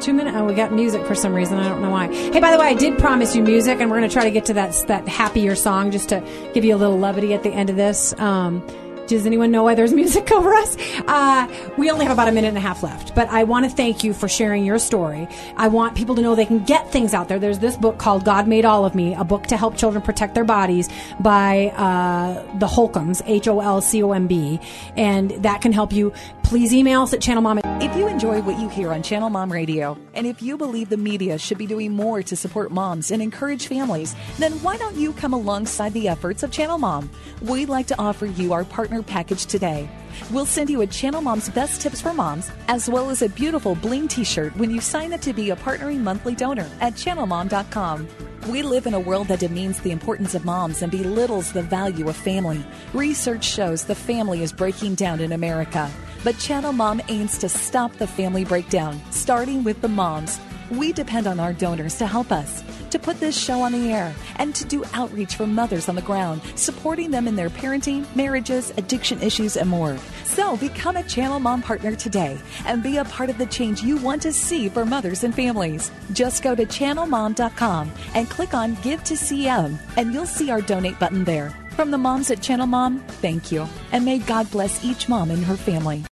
Two 0.00 0.12
minutes. 0.12 0.36
Oh, 0.36 0.44
we 0.44 0.52
got 0.54 0.70
music 0.70 1.06
for 1.06 1.14
some 1.14 1.32
reason. 1.32 1.56
I 1.58 1.66
don't 1.66 1.80
know 1.80 1.88
why. 1.88 2.12
Hey, 2.12 2.38
by 2.40 2.50
the 2.50 2.58
way, 2.58 2.66
I 2.66 2.74
did 2.74 2.98
promise 2.98 3.34
you 3.34 3.42
music, 3.42 3.80
and 3.80 3.90
we're 3.90 3.96
going 3.98 4.08
to 4.10 4.12
try 4.12 4.24
to 4.24 4.30
get 4.30 4.44
to 4.46 4.54
that 4.54 4.74
that 4.88 5.08
happier 5.08 5.54
song 5.54 5.92
just 5.92 6.10
to 6.10 6.20
give 6.52 6.62
you 6.62 6.74
a 6.74 6.76
little 6.76 6.98
levity 6.98 7.32
at 7.32 7.42
the 7.42 7.48
end 7.48 7.70
of 7.70 7.76
this. 7.76 8.12
Um, 8.18 8.60
does 9.06 9.26
anyone 9.26 9.50
know 9.50 9.64
why 9.64 9.74
there's 9.74 9.92
music 9.92 10.30
over 10.32 10.52
us? 10.54 10.76
Uh, 11.06 11.48
we 11.76 11.90
only 11.90 12.04
have 12.04 12.12
about 12.12 12.28
a 12.28 12.32
minute 12.32 12.48
and 12.48 12.56
a 12.56 12.60
half 12.60 12.82
left, 12.82 13.14
but 13.14 13.28
I 13.28 13.44
want 13.44 13.68
to 13.68 13.74
thank 13.74 14.04
you 14.04 14.14
for 14.14 14.28
sharing 14.28 14.64
your 14.64 14.78
story. 14.78 15.28
I 15.56 15.68
want 15.68 15.96
people 15.96 16.14
to 16.14 16.22
know 16.22 16.34
they 16.34 16.46
can 16.46 16.64
get 16.64 16.90
things 16.90 17.14
out 17.14 17.28
there. 17.28 17.38
There's 17.38 17.58
this 17.58 17.76
book 17.76 17.98
called 17.98 18.24
God 18.24 18.48
Made 18.48 18.64
All 18.64 18.84
of 18.84 18.94
Me, 18.94 19.14
a 19.14 19.24
book 19.24 19.46
to 19.48 19.56
help 19.56 19.76
children 19.76 20.02
protect 20.02 20.34
their 20.34 20.44
bodies 20.44 20.88
by 21.20 21.68
uh, 21.76 22.58
the 22.58 22.66
Holcombs, 22.66 23.22
H 23.26 23.48
O 23.48 23.60
L 23.60 23.80
C 23.80 24.02
O 24.02 24.12
M 24.12 24.26
B, 24.26 24.60
and 24.96 25.30
that 25.42 25.60
can 25.60 25.72
help 25.72 25.92
you. 25.92 26.12
Please 26.54 26.72
email 26.72 27.02
us 27.02 27.12
at 27.12 27.18
channelmom 27.18 27.60
If 27.82 27.96
you 27.96 28.06
enjoy 28.06 28.40
what 28.42 28.60
you 28.60 28.68
hear 28.68 28.92
on 28.92 29.02
Channel 29.02 29.28
Mom 29.28 29.52
Radio, 29.52 29.98
and 30.14 30.24
if 30.24 30.40
you 30.40 30.56
believe 30.56 30.88
the 30.88 30.96
media 30.96 31.36
should 31.36 31.58
be 31.58 31.66
doing 31.66 31.92
more 31.92 32.22
to 32.22 32.36
support 32.36 32.70
moms 32.70 33.10
and 33.10 33.20
encourage 33.20 33.66
families, 33.66 34.14
then 34.38 34.52
why 34.62 34.76
don't 34.76 34.94
you 34.94 35.12
come 35.14 35.32
alongside 35.32 35.92
the 35.94 36.06
efforts 36.06 36.44
of 36.44 36.52
Channel 36.52 36.78
Mom? 36.78 37.10
We'd 37.42 37.68
like 37.68 37.88
to 37.88 37.98
offer 37.98 38.26
you 38.26 38.52
our 38.52 38.64
partner 38.64 39.02
package 39.02 39.46
today. 39.46 39.88
We'll 40.30 40.46
send 40.46 40.70
you 40.70 40.80
a 40.80 40.86
Channel 40.86 41.20
Mom's 41.20 41.48
Best 41.48 41.80
Tips 41.80 42.00
for 42.00 42.12
Moms, 42.12 42.50
as 42.68 42.88
well 42.88 43.10
as 43.10 43.22
a 43.22 43.28
beautiful 43.28 43.74
bling 43.74 44.08
t 44.08 44.24
shirt 44.24 44.56
when 44.56 44.70
you 44.70 44.80
sign 44.80 45.12
up 45.12 45.20
to 45.22 45.32
be 45.32 45.50
a 45.50 45.56
partnering 45.56 46.00
monthly 46.00 46.34
donor 46.34 46.68
at 46.80 46.94
channelmom.com. 46.94 48.08
We 48.48 48.62
live 48.62 48.86
in 48.86 48.92
a 48.92 49.00
world 49.00 49.28
that 49.28 49.40
demeans 49.40 49.80
the 49.80 49.90
importance 49.90 50.34
of 50.34 50.44
moms 50.44 50.82
and 50.82 50.92
belittles 50.92 51.52
the 51.52 51.62
value 51.62 52.08
of 52.08 52.16
family. 52.16 52.64
Research 52.92 53.44
shows 53.44 53.84
the 53.84 53.94
family 53.94 54.42
is 54.42 54.52
breaking 54.52 54.96
down 54.96 55.20
in 55.20 55.32
America. 55.32 55.90
But 56.22 56.38
Channel 56.38 56.72
Mom 56.72 57.00
aims 57.08 57.38
to 57.38 57.48
stop 57.48 57.92
the 57.94 58.06
family 58.06 58.44
breakdown, 58.44 59.00
starting 59.10 59.64
with 59.64 59.80
the 59.80 59.88
moms. 59.88 60.38
We 60.70 60.92
depend 60.92 61.26
on 61.26 61.40
our 61.40 61.52
donors 61.54 61.96
to 61.98 62.06
help 62.06 62.32
us, 62.32 62.62
to 62.94 62.98
put 63.00 63.18
this 63.18 63.36
show 63.36 63.60
on 63.60 63.72
the 63.72 63.92
air, 63.92 64.14
and 64.36 64.54
to 64.54 64.64
do 64.64 64.84
outreach 64.92 65.34
for 65.34 65.48
mothers 65.48 65.88
on 65.88 65.96
the 65.96 66.02
ground, 66.02 66.40
supporting 66.54 67.10
them 67.10 67.26
in 67.26 67.34
their 67.34 67.50
parenting, 67.50 68.06
marriages, 68.14 68.72
addiction 68.76 69.20
issues, 69.20 69.56
and 69.56 69.68
more. 69.68 69.98
So 70.22 70.56
become 70.56 70.96
a 70.96 71.02
Channel 71.02 71.40
Mom 71.40 71.60
partner 71.60 71.94
today 71.96 72.38
and 72.64 72.84
be 72.84 72.98
a 72.98 73.04
part 73.04 73.30
of 73.30 73.38
the 73.38 73.46
change 73.46 73.82
you 73.82 73.96
want 73.96 74.22
to 74.22 74.32
see 74.32 74.68
for 74.68 74.84
mothers 74.84 75.24
and 75.24 75.34
families. 75.34 75.90
Just 76.12 76.42
go 76.42 76.54
to 76.54 76.64
channelmom.com 76.64 77.92
and 78.14 78.30
click 78.30 78.54
on 78.54 78.76
Give 78.82 79.02
to 79.04 79.14
CM, 79.14 79.76
and 79.96 80.14
you'll 80.14 80.26
see 80.26 80.50
our 80.50 80.60
donate 80.60 80.98
button 80.98 81.24
there. 81.24 81.50
From 81.70 81.90
the 81.90 81.98
moms 81.98 82.30
at 82.30 82.40
Channel 82.40 82.66
Mom, 82.66 83.00
thank 83.20 83.50
you. 83.50 83.66
And 83.90 84.04
may 84.04 84.18
God 84.18 84.48
bless 84.50 84.84
each 84.84 85.08
mom 85.08 85.30
and 85.30 85.44
her 85.44 85.56
family. 85.56 86.02